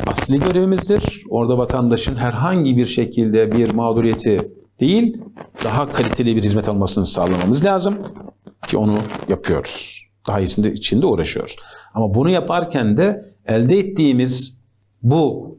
asli 0.06 0.40
görevimizdir. 0.40 1.24
Orada 1.30 1.58
vatandaşın 1.58 2.16
herhangi 2.16 2.76
bir 2.76 2.86
şekilde 2.86 3.52
bir 3.52 3.74
mağduriyeti 3.74 4.52
değil, 4.80 5.22
daha 5.64 5.92
kaliteli 5.92 6.36
bir 6.36 6.42
hizmet 6.42 6.68
almasını 6.68 7.06
sağlamamız 7.06 7.64
lazım 7.64 7.98
ki 8.68 8.76
onu 8.76 8.98
yapıyoruz. 9.28 10.05
Daha 10.28 10.40
iyisinde 10.40 10.72
içinde 10.72 11.06
uğraşıyoruz. 11.06 11.56
Ama 11.94 12.14
bunu 12.14 12.30
yaparken 12.30 12.96
de 12.96 13.34
elde 13.46 13.78
ettiğimiz 13.78 14.58
bu 15.02 15.58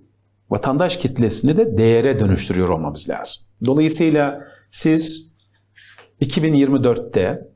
vatandaş 0.50 0.98
kitlesini 0.98 1.58
de 1.58 1.78
değere 1.78 2.20
dönüştürüyor 2.20 2.70
olmamız 2.70 3.10
lazım. 3.10 3.44
Dolayısıyla 3.66 4.42
siz 4.72 5.32
2024'te 6.22 7.48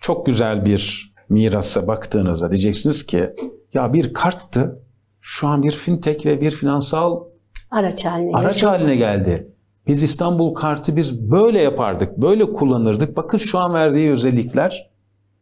çok 0.00 0.26
güzel 0.26 0.64
bir 0.64 1.12
mirasa 1.28 1.86
baktığınızda 1.86 2.50
diyeceksiniz 2.50 3.06
ki 3.06 3.30
ya 3.74 3.92
bir 3.92 4.14
karttı 4.14 4.82
şu 5.20 5.46
an 5.48 5.62
bir 5.62 5.70
fintech 5.70 6.26
ve 6.26 6.40
bir 6.40 6.50
finansal 6.50 7.24
Araç 7.70 8.04
haline 8.04 8.30
araç 8.34 8.62
haline 8.62 8.96
geldi. 8.96 9.48
Biz 9.86 10.02
İstanbul 10.02 10.54
kartı 10.54 10.96
biz 10.96 11.30
böyle 11.30 11.60
yapardık, 11.62 12.16
böyle 12.16 12.52
kullanırdık. 12.52 13.16
Bakın 13.16 13.38
şu 13.38 13.58
an 13.58 13.74
verdiği 13.74 14.10
özellikler 14.10 14.91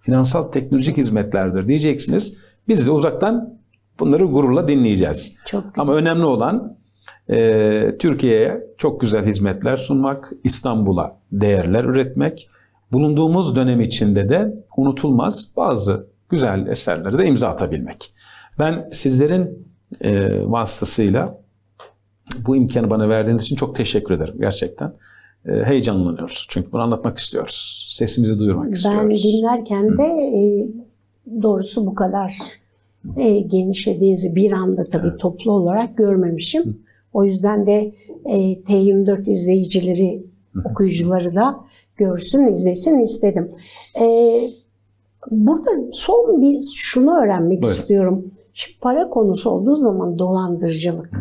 finansal 0.01 0.43
teknolojik 0.43 0.97
hizmetlerdir 0.97 1.69
diyeceksiniz. 1.69 2.39
Biz 2.69 2.87
de 2.87 2.91
uzaktan 2.91 3.59
bunları 4.01 4.25
gururla 4.25 4.69
dinleyeceğiz. 4.69 5.37
Çok 5.47 5.75
güzel. 5.75 5.83
Ama 5.83 5.95
önemli 5.95 6.25
olan 6.25 6.77
e, 7.29 7.99
Türkiye'ye 7.99 8.67
çok 8.79 9.01
güzel 9.01 9.27
hizmetler 9.27 9.77
sunmak, 9.77 10.33
İstanbul'a 10.45 11.17
değerler 11.33 11.85
üretmek, 11.85 12.51
bulunduğumuz 12.93 13.57
dönem 13.57 13.81
içinde 13.81 14.29
de 14.29 14.55
unutulmaz 14.77 15.53
bazı 15.57 16.07
güzel 16.29 16.67
eserlere 16.67 17.19
de 17.19 17.27
imza 17.27 17.49
atabilmek. 17.49 18.15
Ben 18.59 18.89
sizlerin 18.93 19.67
e, 20.01 20.29
vasıtasıyla 20.51 21.41
bu 22.47 22.57
imkanı 22.57 22.91
bana 22.91 23.09
verdiğiniz 23.09 23.43
için 23.43 23.57
çok 23.57 23.75
teşekkür 23.75 24.15
ederim 24.15 24.35
gerçekten. 24.41 24.93
E, 25.49 25.65
heyecanlanıyoruz 25.65 26.47
çünkü 26.49 26.73
bunu 26.73 26.81
anlatmak 26.81 27.19
istiyoruz. 27.19 27.89
Sesimizi 27.91 28.39
duyurmak 28.39 28.67
Ben 28.67 28.73
istiyoruz. 28.73 29.25
dinlerken 29.25 29.99
de 29.99 30.05
e, 30.05 30.69
doğrusu 31.43 31.87
bu 31.87 31.95
kadar 31.95 32.39
e, 33.17 33.41
genişlediğinizi 33.41 34.37
bir 34.37 34.53
anda 34.53 34.89
tabii 34.89 35.17
toplu 35.17 35.53
olarak 35.53 35.97
görmemişim. 35.97 36.79
O 37.13 37.25
yüzden 37.25 37.67
de 37.67 37.93
e, 38.25 38.37
T24 38.63 39.31
izleyicileri, 39.31 40.23
okuyucuları 40.65 41.35
da 41.35 41.61
görsün, 41.97 42.47
izlesin 42.47 42.99
istedim. 42.99 43.51
E, 44.01 44.05
burada 45.31 45.71
son 45.93 46.43
bir 46.43 46.59
şunu 46.75 47.23
öğrenmek 47.23 47.63
Buyurun. 47.63 47.77
istiyorum. 47.77 48.35
Şimdi 48.55 48.79
para 48.81 49.09
konusu 49.09 49.51
olduğu 49.51 49.77
zaman 49.77 50.19
dolandırıcılık. 50.19 51.21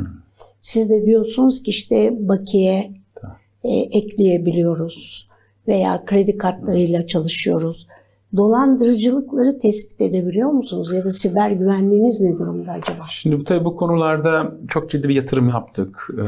Siz 0.59 0.89
de 0.89 1.05
diyorsunuz 1.05 1.63
ki 1.63 1.69
işte 1.71 2.17
bakiye 2.29 2.91
e, 3.63 3.69
ekleyebiliyoruz 3.69 5.29
veya 5.67 6.05
kredi 6.05 6.37
kartlarıyla 6.37 7.07
çalışıyoruz. 7.07 7.87
Dolandırıcılıkları 8.37 9.59
tespit 9.59 10.01
edebiliyor 10.01 10.49
musunuz 10.49 10.93
ya 10.93 11.05
da 11.05 11.11
siber 11.11 11.51
güvenliğiniz 11.51 12.21
ne 12.21 12.37
durumda 12.37 12.71
acaba? 12.71 13.05
Şimdi 13.09 13.43
tabii 13.43 13.65
bu 13.65 13.75
konularda 13.75 14.57
çok 14.67 14.89
ciddi 14.89 15.09
bir 15.09 15.15
yatırım 15.15 15.49
yaptık. 15.49 16.07
Ee, 16.13 16.23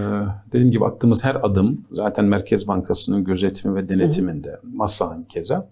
dediğim 0.47 0.71
gibi 0.71 0.85
attığımız 0.85 1.23
her 1.23 1.35
adım 1.43 1.85
zaten 1.91 2.25
Merkez 2.25 2.67
Bankası'nın 2.67 3.23
gözetimi 3.23 3.75
ve 3.75 3.89
denetiminde. 3.89 4.59
MASA'nın 4.63 5.23
keza. 5.23 5.69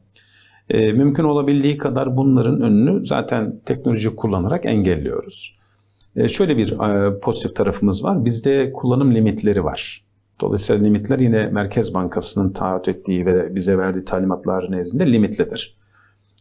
Ee, 0.70 0.94
mümkün 0.94 1.24
olabildiği 1.24 1.78
kadar 1.78 2.18
bunların 2.18 2.62
önünü 2.62 3.06
zaten 3.06 3.60
teknoloji 3.66 4.16
kullanarak 4.16 4.66
engelliyoruz. 4.66 5.60
Ee, 6.16 6.28
şöyle 6.28 6.58
bir 6.58 6.72
e, 6.72 7.20
pozitif 7.20 7.56
tarafımız 7.56 8.04
var. 8.04 8.26
Bizde 8.26 8.72
kullanım 8.72 9.16
limitleri 9.16 9.64
var. 9.64 10.09
Dolayısıyla 10.42 10.84
limitler 10.84 11.20
yine 11.20 11.48
Merkez 11.48 11.94
Bankası'nın 11.94 12.54
taahhüt 12.54 12.88
ettiği 12.88 13.26
ve 13.26 13.56
bize 13.56 13.78
verdiği 13.78 14.06
talimatlar 14.06 14.72
nezdinde 14.72 15.14
limitlidir. 15.14 15.78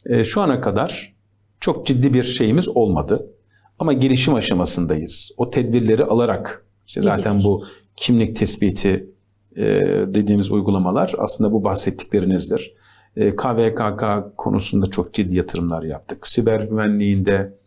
E, 0.06 0.24
şu 0.24 0.40
ana 0.40 0.60
kadar 0.60 1.14
çok 1.60 1.86
ciddi 1.86 2.14
bir 2.14 2.22
şeyimiz 2.22 2.68
olmadı. 2.68 3.30
Ama 3.78 3.92
gelişim 3.92 4.34
aşamasındayız. 4.34 5.30
O 5.36 5.50
tedbirleri 5.50 6.04
alarak 6.04 6.66
işte 6.86 7.02
zaten 7.02 7.44
bu 7.44 7.64
kimlik 7.96 8.36
tespiti 8.36 9.10
e, 9.56 9.64
dediğimiz 10.06 10.50
uygulamalar 10.50 11.14
aslında 11.18 11.52
bu 11.52 11.64
bahsettiklerinizdir. 11.64 12.74
E, 13.16 13.36
KVKK 13.36 14.04
konusunda 14.36 14.86
çok 14.86 15.14
ciddi 15.14 15.36
yatırımlar 15.36 15.82
yaptık. 15.82 16.26
Siber 16.26 16.60
güvenliğinde 16.60 17.58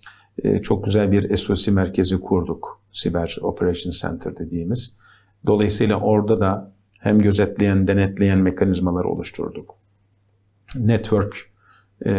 e, 0.43 0.61
çok 0.61 0.85
güzel 0.85 1.11
bir 1.11 1.37
SOC 1.37 1.71
merkezi 1.71 2.19
kurduk. 2.19 2.81
Siber 2.91 3.37
Operation 3.41 3.91
Center 3.91 4.37
dediğimiz. 4.37 4.97
Dolayısıyla 5.45 5.99
orada 5.99 6.39
da 6.39 6.73
hem 6.99 7.19
gözetleyen, 7.19 7.87
denetleyen 7.87 8.39
mekanizmalar 8.39 9.03
oluşturduk. 9.03 9.75
Network 10.75 11.51
e, 12.05 12.11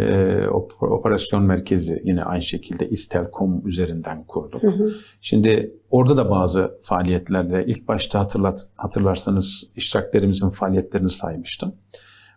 op- 0.47 0.87
operasyon 0.87 1.43
merkezi 1.43 2.03
yine 2.05 2.25
aynı 2.25 2.43
şekilde 2.43 2.89
İstelkom 2.89 3.67
üzerinden 3.67 4.25
kurduk. 4.25 4.63
Hı 4.63 4.69
hı. 4.69 4.93
Şimdi 5.21 5.75
orada 5.91 6.17
da 6.17 6.31
bazı 6.31 6.79
faaliyetlerde 6.83 7.65
ilk 7.67 7.89
başta 7.89 8.19
hatırlat, 8.19 8.69
hatırlarsanız 8.77 9.71
iştiraklerimizin 9.77 10.51
faaliyetlerini 10.51 11.11
saymıştım. 11.11 11.73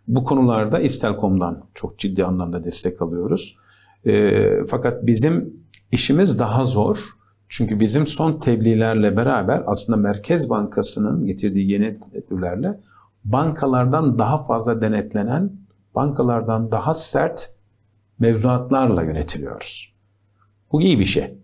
Bu 0.07 0.23
konularda 0.23 0.79
İstelkom'dan 0.79 1.63
çok 1.73 1.99
ciddi 1.99 2.25
anlamda 2.25 2.63
destek 2.63 3.01
alıyoruz. 3.01 3.57
E, 4.05 4.41
fakat 4.67 5.05
bizim 5.05 5.53
işimiz 5.91 6.39
daha 6.39 6.65
zor. 6.65 7.14
Çünkü 7.50 7.80
bizim 7.80 8.08
son 8.08 8.39
tebliğlerle 8.39 9.18
beraber 9.18 9.64
aslında 9.66 9.98
Merkez 9.98 10.50
Bankası'nın 10.50 11.26
getirdiği 11.26 11.72
yeni 11.72 12.00
tedbirlerle 12.00 12.80
bankalardan 13.24 14.20
daha 14.20 14.43
fazla 14.43 14.82
denetlenen, 14.82 15.52
bankalardan 15.96 16.72
daha 16.72 16.93
sert 16.93 17.56
mevzuatlarla 18.20 19.04
yönetiliyoruz. 19.04 19.93
Bu 20.72 20.82
iyi 20.82 21.00
bir 21.00 21.06
şey. 21.06 21.38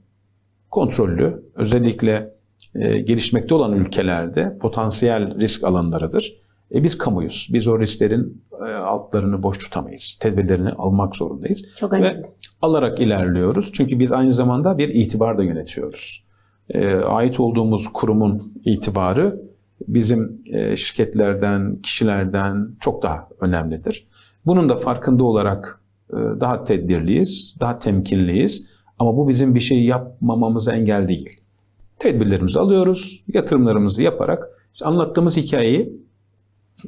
Kontrollü, 0.69 1.43
özellikle 1.55 2.33
e, 2.75 2.99
gelişmekte 2.99 3.55
olan 3.55 3.73
ülkelerde 3.73 4.57
potansiyel 4.61 5.39
risk 5.39 5.63
alanlarıdır. 5.63 6.40
E, 6.73 6.83
biz 6.83 6.97
kamuyuz. 6.97 7.49
Biz 7.53 7.67
o 7.67 7.79
risklerin 7.79 8.43
e, 8.61 8.73
altlarını 8.73 9.43
boş 9.43 9.57
tutamayız. 9.57 10.17
Tedbirlerini 10.21 10.71
almak 10.71 11.15
zorundayız. 11.15 11.63
Çok 11.79 11.93
önemli. 11.93 12.23
Ve 12.23 12.31
alarak 12.61 12.99
ilerliyoruz. 12.99 13.69
Çünkü 13.73 13.99
biz 13.99 14.11
aynı 14.11 14.33
zamanda 14.33 14.77
bir 14.77 14.89
itibar 14.89 15.37
da 15.37 15.43
yönetiyoruz. 15.43 16.25
E, 16.69 16.95
ait 16.95 17.39
olduğumuz 17.39 17.87
kurumun 17.93 18.53
itibarı 18.65 19.41
bizim 19.87 20.41
e, 20.53 20.75
şirketlerden, 20.75 21.81
kişilerden 21.81 22.75
çok 22.79 23.03
daha 23.03 23.27
önemlidir. 23.41 24.07
Bunun 24.45 24.69
da 24.69 24.75
farkında 24.75 25.23
olarak 25.23 25.81
e, 26.09 26.15
daha 26.15 26.63
tedbirliyiz, 26.63 27.55
daha 27.59 27.77
temkinliyiz. 27.77 28.67
Ama 28.99 29.17
bu 29.17 29.27
bizim 29.27 29.55
bir 29.55 29.59
şey 29.59 29.83
yapmamamıza 29.83 30.75
engel 30.75 31.07
değil. 31.07 31.29
Tedbirlerimizi 31.99 32.59
alıyoruz, 32.59 33.23
yatırımlarımızı 33.33 34.03
yaparak 34.03 34.43
işte 34.73 34.85
anlattığımız 34.85 35.37
hikayeyi 35.37 36.01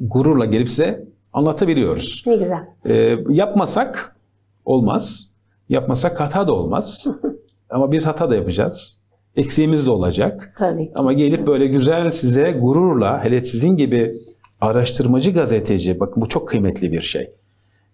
gururla 0.00 0.44
gelip 0.44 0.68
size 0.70 1.08
anlatabiliyoruz. 1.32 2.22
Ne 2.26 2.36
güzel. 2.36 2.58
E, 2.88 3.18
yapmasak 3.28 4.16
olmaz. 4.64 5.30
Yapmasak 5.68 6.20
hata 6.20 6.48
da 6.48 6.52
olmaz. 6.52 7.06
Ama 7.70 7.92
biz 7.92 8.06
hata 8.06 8.30
da 8.30 8.36
yapacağız. 8.36 9.00
Eksiğimiz 9.36 9.86
de 9.86 9.90
olacak. 9.90 10.54
Tabii. 10.58 10.92
Ama 10.94 11.12
gelip 11.12 11.46
böyle 11.46 11.66
güzel 11.66 12.10
size 12.10 12.52
gururla, 12.52 13.24
hele 13.24 13.44
sizin 13.44 13.76
gibi 13.76 14.14
araştırmacı 14.60 15.30
gazeteci, 15.30 16.00
bakın 16.00 16.22
bu 16.22 16.28
çok 16.28 16.48
kıymetli 16.48 16.92
bir 16.92 17.00
şey. 17.00 17.30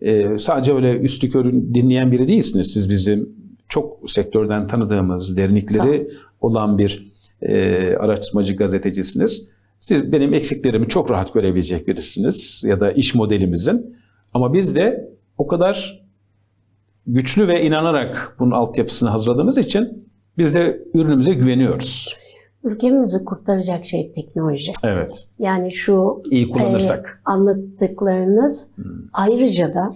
Ee, 0.00 0.38
sadece 0.38 0.74
öyle 0.74 0.98
üstü 0.98 1.30
körü 1.30 1.74
dinleyen 1.74 2.12
biri 2.12 2.28
değilsiniz. 2.28 2.72
Siz 2.72 2.90
bizim 2.90 3.28
çok 3.68 4.10
sektörden 4.10 4.66
tanıdığımız, 4.66 5.36
derinlikleri 5.36 6.08
olan 6.40 6.78
bir 6.78 7.12
e, 7.42 7.56
araştırmacı 7.96 8.56
gazetecisiniz. 8.56 9.48
Siz 9.80 10.12
benim 10.12 10.34
eksiklerimi 10.34 10.88
çok 10.88 11.10
rahat 11.10 11.34
görebilecek 11.34 11.88
birisiniz 11.88 12.62
ya 12.66 12.80
da 12.80 12.92
iş 12.92 13.14
modelimizin. 13.14 13.96
Ama 14.34 14.52
biz 14.52 14.76
de 14.76 15.10
o 15.38 15.46
kadar 15.46 16.02
güçlü 17.06 17.48
ve 17.48 17.62
inanarak 17.64 18.36
bunun 18.38 18.50
altyapısını 18.50 19.08
hazırladığımız 19.08 19.58
için 19.58 20.08
biz 20.38 20.54
de 20.54 20.82
ürünümüze 20.94 21.34
güveniyoruz. 21.34 22.16
Ülkemizi 22.64 23.24
kurtaracak 23.24 23.84
şey 23.84 24.12
teknoloji. 24.12 24.72
Evet. 24.84 25.28
Yani 25.38 25.72
şu 25.72 26.22
İyi 26.30 26.48
kullanırsak. 26.50 27.20
e, 27.26 27.30
anlattıklarınız 27.30 28.70
Hmm. 28.74 28.84
ayrıca 29.12 29.74
da 29.74 29.94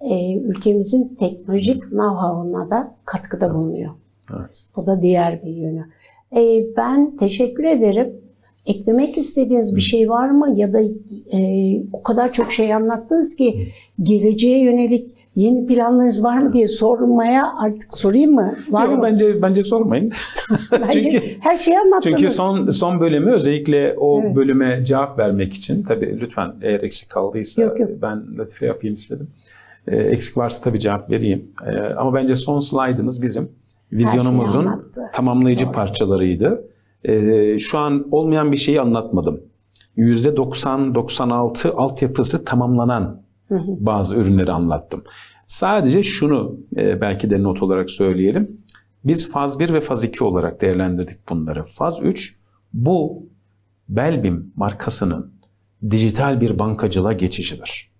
e, 0.00 0.34
ülkemizin 0.38 1.16
teknolojik 1.20 1.82
know-how'una 1.82 2.70
da 2.70 2.96
katkıda 3.04 3.54
bulunuyor. 3.54 3.90
Evet. 4.38 4.68
Bu 4.76 4.86
da 4.86 5.02
diğer 5.02 5.42
bir 5.42 5.52
yönü. 5.56 5.84
E, 6.36 6.60
ben 6.76 7.16
teşekkür 7.16 7.64
ederim. 7.64 8.14
Eklemek 8.68 9.18
istediğiniz 9.18 9.76
bir 9.76 9.80
şey 9.80 10.08
var 10.10 10.30
mı? 10.30 10.52
Ya 10.56 10.72
da 10.72 10.80
e, 11.32 11.38
o 11.92 12.02
kadar 12.02 12.32
çok 12.32 12.52
şey 12.52 12.74
anlattınız 12.74 13.36
ki 13.36 13.68
geleceğe 14.02 14.60
yönelik 14.62 15.10
yeni 15.36 15.66
planlarınız 15.66 16.24
var 16.24 16.38
mı 16.38 16.52
diye 16.52 16.68
sormaya 16.68 17.52
artık 17.62 17.94
sorayım 17.94 18.34
mı? 18.34 18.54
Var 18.70 18.84
Yok, 18.88 18.98
mı? 18.98 19.02
bence 19.02 19.42
bence 19.42 19.64
sormayın. 19.64 20.12
Bence 20.72 21.02
çünkü 21.02 21.22
her 21.40 21.56
şeyi 21.56 21.78
anlattınız. 21.78 22.18
çünkü 22.20 22.34
son 22.34 22.70
son 22.70 23.00
bölümü 23.00 23.32
özellikle 23.32 23.94
o 23.98 24.20
Evet. 24.24 24.36
bölüme 24.36 24.84
cevap 24.84 25.18
vermek 25.18 25.54
için 25.54 25.82
tabii 25.82 26.20
lütfen 26.20 26.52
eğer 26.62 26.80
eksik 26.80 27.10
kaldıysa 27.10 27.62
Yok, 27.62 27.80
yok. 27.80 27.90
ben 28.02 28.38
latife 28.38 28.66
yapayım 28.66 28.94
istedim. 28.94 29.28
Ee, 29.88 29.96
eksik 29.96 30.36
varsa 30.36 30.64
tabii 30.64 30.80
cevap 30.80 31.10
vereyim. 31.10 31.44
Ee, 31.66 31.70
ama 31.94 32.14
bence 32.14 32.36
son 32.36 32.60
slaydımız 32.60 33.22
bizim 33.22 33.48
vizyonumuzun 33.92 34.66
tamamlayıcı 35.12 35.64
Doğru. 35.64 35.72
parçalarıydı. 35.72 36.64
Ee, 37.04 37.58
şu 37.58 37.78
an 37.78 38.08
olmayan 38.10 38.52
bir 38.52 38.56
şeyi 38.56 38.80
anlatmadım. 38.80 39.40
%90-96 39.96 41.70
altyapısı 41.70 42.44
tamamlanan 42.44 43.22
bazı 43.80 44.16
ürünleri 44.16 44.52
anlattım. 44.52 45.04
Sadece 45.46 46.02
şunu 46.02 46.56
e, 46.76 47.00
belki 47.00 47.30
de 47.30 47.42
not 47.42 47.62
olarak 47.62 47.90
söyleyelim. 47.90 48.60
Biz 49.04 49.32
faz 49.32 49.58
1 49.58 49.72
ve 49.72 49.80
faz 49.80 50.04
2 50.04 50.24
olarak 50.24 50.60
değerlendirdik 50.60 51.28
bunları. 51.28 51.64
Faz 51.64 52.02
3 52.02 52.36
bu 52.72 53.26
Belbim 53.88 54.52
markasının 54.56 55.32
dijital 55.90 56.40
bir 56.40 56.58
bankacılığa 56.58 57.12
geçişidir. 57.12 57.90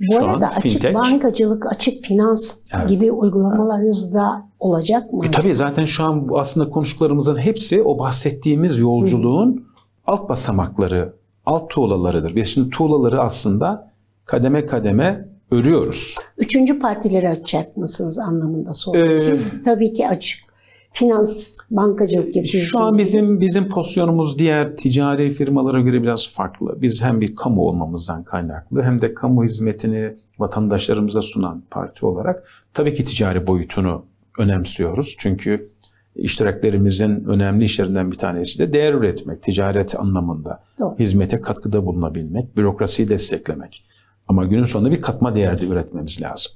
Bu 0.00 0.12
Şu 0.18 0.24
arada 0.24 0.48
açık 0.48 0.82
fintech- 0.82 0.94
bankacılık, 0.94 1.66
açık 1.72 2.04
finans 2.04 2.58
Evet. 2.78 2.88
gibi 2.88 3.12
uygulamalarınız 3.12 4.14
da 4.14 4.46
olacak 4.60 5.12
mı? 5.12 5.26
E 5.26 5.30
tabii 5.30 5.54
zaten 5.54 5.84
şu 5.84 6.04
an 6.04 6.28
aslında 6.34 6.70
konuştuklarımızın 6.70 7.36
hepsi 7.36 7.82
o 7.82 7.98
bahsettiğimiz 7.98 8.78
yolculuğun 8.78 9.64
alt 10.06 10.28
basamakları, 10.28 11.12
alt 11.46 11.70
tuğlalarıdır. 11.70 12.36
Biz 12.36 12.48
şimdi 12.48 12.70
tuğlaları 12.70 13.20
aslında 13.22 13.90
kademe 14.24 14.66
kademe 14.66 15.28
örüyoruz. 15.50 16.16
Üçüncü 16.38 16.78
partileri 16.78 17.28
açacak 17.28 17.76
mısınız 17.76 18.18
anlamında 18.18 18.74
sordum. 18.74 19.10
Ee, 19.10 19.18
Siz 19.18 19.64
tabii 19.64 19.92
ki 19.92 20.08
açık. 20.08 20.49
Finans, 20.92 21.58
bankacılık 21.70 22.34
gibi. 22.34 22.46
Şu 22.46 22.78
an 22.78 22.98
bizim 22.98 23.40
bizim 23.40 23.68
pozisyonumuz 23.68 24.38
diğer 24.38 24.76
ticari 24.76 25.30
firmalara 25.30 25.80
göre 25.80 26.02
biraz 26.02 26.32
farklı. 26.32 26.82
Biz 26.82 27.02
hem 27.02 27.20
bir 27.20 27.36
kamu 27.36 27.62
olmamızdan 27.62 28.24
kaynaklı 28.24 28.82
hem 28.82 29.00
de 29.00 29.14
kamu 29.14 29.44
hizmetini 29.44 30.16
vatandaşlarımıza 30.38 31.22
sunan 31.22 31.62
parti 31.70 32.06
olarak 32.06 32.48
tabii 32.74 32.94
ki 32.94 33.04
ticari 33.04 33.46
boyutunu 33.46 34.04
önemsiyoruz. 34.38 35.14
Çünkü 35.18 35.70
iştiraklerimizin 36.16 37.24
önemli 37.24 37.64
işlerinden 37.64 38.10
bir 38.10 38.18
tanesi 38.18 38.58
de 38.58 38.72
değer 38.72 38.94
üretmek, 38.94 39.42
ticaret 39.42 40.00
anlamında. 40.00 40.62
Doğru. 40.78 40.98
Hizmete 40.98 41.40
katkıda 41.40 41.86
bulunabilmek, 41.86 42.56
bürokrasiyi 42.56 43.08
desteklemek. 43.08 43.84
Ama 44.28 44.44
günün 44.44 44.64
sonunda 44.64 44.90
bir 44.90 45.02
katma 45.02 45.34
değer 45.34 45.60
de 45.60 45.66
üretmemiz 45.66 46.22
lazım. 46.22 46.52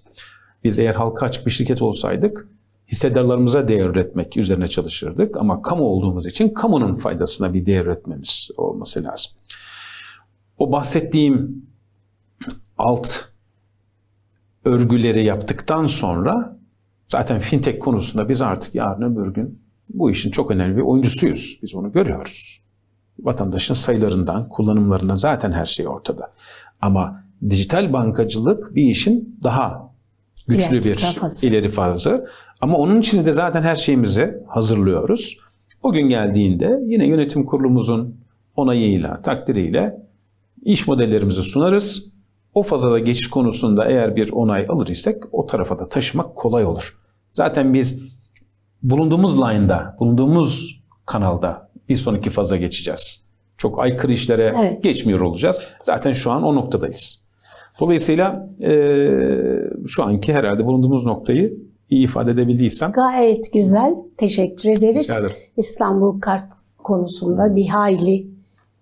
Biz 0.65 0.79
eğer 0.79 0.95
halka 0.95 1.27
açık 1.27 1.47
bir 1.47 1.51
şirket 1.51 1.83
olsaydık 1.83 2.49
hissedarlarımıza 2.95 3.69
değer 3.69 3.87
üretmek 3.87 4.37
üzerine 4.37 4.69
çalışırdık. 4.69 5.37
Ama 5.37 5.63
kamu 5.63 5.85
olduğumuz 5.85 6.27
için 6.27 6.49
kamunun 6.49 6.97
faydasına 6.97 7.55
bir 7.55 7.67
değer 7.67 7.85
üretmemiz 7.85 8.49
olması 8.57 9.05
lazım. 9.05 9.33
O 10.59 10.73
bahsettiğim 10.73 11.67
alt 12.79 13.09
örgüleri 14.65 15.25
yaptıktan 15.25 15.87
sonra 15.87 16.59
zaten 17.09 17.39
fintech 17.39 17.79
konusunda 17.79 18.29
biz 18.29 18.43
artık 18.43 18.75
yarın 18.75 19.03
öbür 19.03 19.35
gün 19.35 19.63
bu 19.89 20.11
işin 20.11 20.31
çok 20.31 20.51
önemli 20.51 20.77
bir 20.77 20.83
oyuncusuyuz. 20.83 21.59
Biz 21.63 21.75
onu 21.75 21.93
görüyoruz. 21.93 22.63
Vatandaşın 23.19 23.75
sayılarından, 23.75 24.49
kullanımlarından 24.49 25.17
zaten 25.17 25.53
her 25.53 25.67
şey 25.67 25.89
ortada. 25.89 26.33
Ama 26.81 27.25
dijital 27.49 27.93
bankacılık 27.93 28.75
bir 28.75 28.85
işin 28.85 29.39
daha 29.43 29.95
güçlü 30.49 30.85
bir 30.85 30.95
safhası. 30.95 31.49
ileri 31.49 31.69
fazı. 31.69 32.29
Ama 32.61 32.77
onun 32.77 33.01
için 33.01 33.27
de 33.27 33.33
zaten 33.33 33.63
her 33.63 33.77
şeyimizi 33.77 34.35
hazırlıyoruz. 34.49 35.39
O 35.83 35.93
gün 35.93 36.09
geldiğinde 36.09 36.81
yine 36.87 37.07
yönetim 37.07 37.47
kurulumuzun 37.47 38.17
onayıyla, 38.57 39.23
takdiriyle 39.23 39.97
iş 40.63 40.87
modellerimizi 40.89 41.43
sunarız. 41.43 42.13
O 42.55 42.63
fazada 42.63 42.99
geçiş 42.99 43.31
konusunda 43.31 43.85
eğer 43.89 44.17
bir 44.17 44.33
onay 44.33 44.67
alır 44.69 44.89
isek 44.89 45.23
o 45.33 45.47
tarafa 45.47 45.79
da 45.79 45.87
taşımak 45.87 46.37
kolay 46.37 46.65
olur. 46.65 46.99
Zaten 47.33 47.75
biz 47.75 48.01
bulunduğumuz 48.83 49.39
line'da, 49.41 49.97
bulunduğumuz 50.01 50.81
kanalda 51.07 51.71
bir 51.89 51.97
sonraki 51.97 52.31
faza 52.31 52.57
geçeceğiz. 52.57 53.25
Çok 53.57 53.79
aykırı 53.83 54.13
işlere 54.13 54.55
Evet. 54.61 54.83
geçmiyor 54.85 55.21
olacağız. 55.21 55.61
Zaten 55.83 56.13
şu 56.13 56.31
an 56.33 56.43
o 56.43 56.55
noktadayız. 56.55 57.25
Dolayısıyla 57.81 58.49
eee, 58.61 59.71
şu 59.87 60.05
anki 60.05 60.35
herhalde 60.35 60.65
bulunduğumuz 60.65 61.07
noktayı 61.07 61.55
iyi 61.95 62.05
ifade 62.05 62.31
edebildiysem 62.31 62.93
Gayet 62.93 63.53
güzel. 63.53 63.95
Teşekkür 64.17 64.69
ederiz. 64.69 65.17
İstanbul 65.57 66.21
Kart 66.21 66.53
konusunda 66.79 67.57
bir 67.57 67.67
hayli 67.67 68.27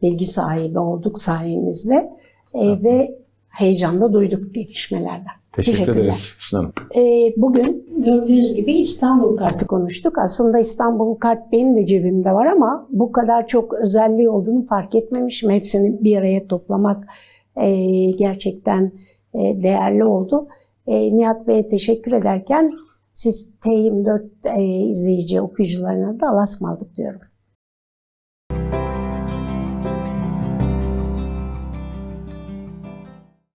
bilgi 0.02 0.24
sahibi 0.24 0.78
olduk 0.78 1.18
sayenizde. 1.18 2.10
Ee, 2.54 2.82
ve 2.82 3.18
heyecan 3.54 4.00
da 4.00 4.12
duyduk 4.12 4.54
gelişmelerden. 4.54 5.42
Teşekkür 5.52 5.78
Teşekkürler. 5.78 6.04
ederiz 6.04 6.34
Füsun 6.38 6.58
Hanım. 6.58 6.72
Ee, 6.96 7.34
bugün 7.36 7.86
gördüğünüz 7.96 8.54
gibi 8.56 8.72
İstanbul 8.72 9.36
kartı 9.36 9.66
konuştuk. 9.66 10.18
Aslında 10.18 10.58
İstanbul 10.58 11.14
kart 11.14 11.52
benim 11.52 11.74
de 11.74 11.86
cebimde 11.86 12.32
var 12.32 12.46
ama 12.46 12.86
bu 12.90 13.12
kadar 13.12 13.46
çok 13.46 13.74
özelliği 13.74 14.28
olduğunu 14.28 14.66
fark 14.66 14.94
etmemişim. 14.94 15.50
Hepsini 15.50 16.04
bir 16.04 16.16
araya 16.16 16.46
toplamak 16.46 17.06
e, 17.56 17.70
gerçekten 18.10 18.92
e, 19.34 19.62
değerli 19.62 20.04
oldu. 20.04 20.48
E, 20.86 21.16
Nihat 21.16 21.46
Bey'e 21.46 21.66
teşekkür 21.66 22.12
ederken 22.12 22.72
siz 23.12 23.50
T24 23.62 24.58
e, 24.58 24.64
izleyici 24.64 25.40
okuyucularına 25.40 26.20
da 26.20 26.28
Allah'a 26.28 26.44
ısmarladık 26.44 26.96
diyorum. 26.96 27.20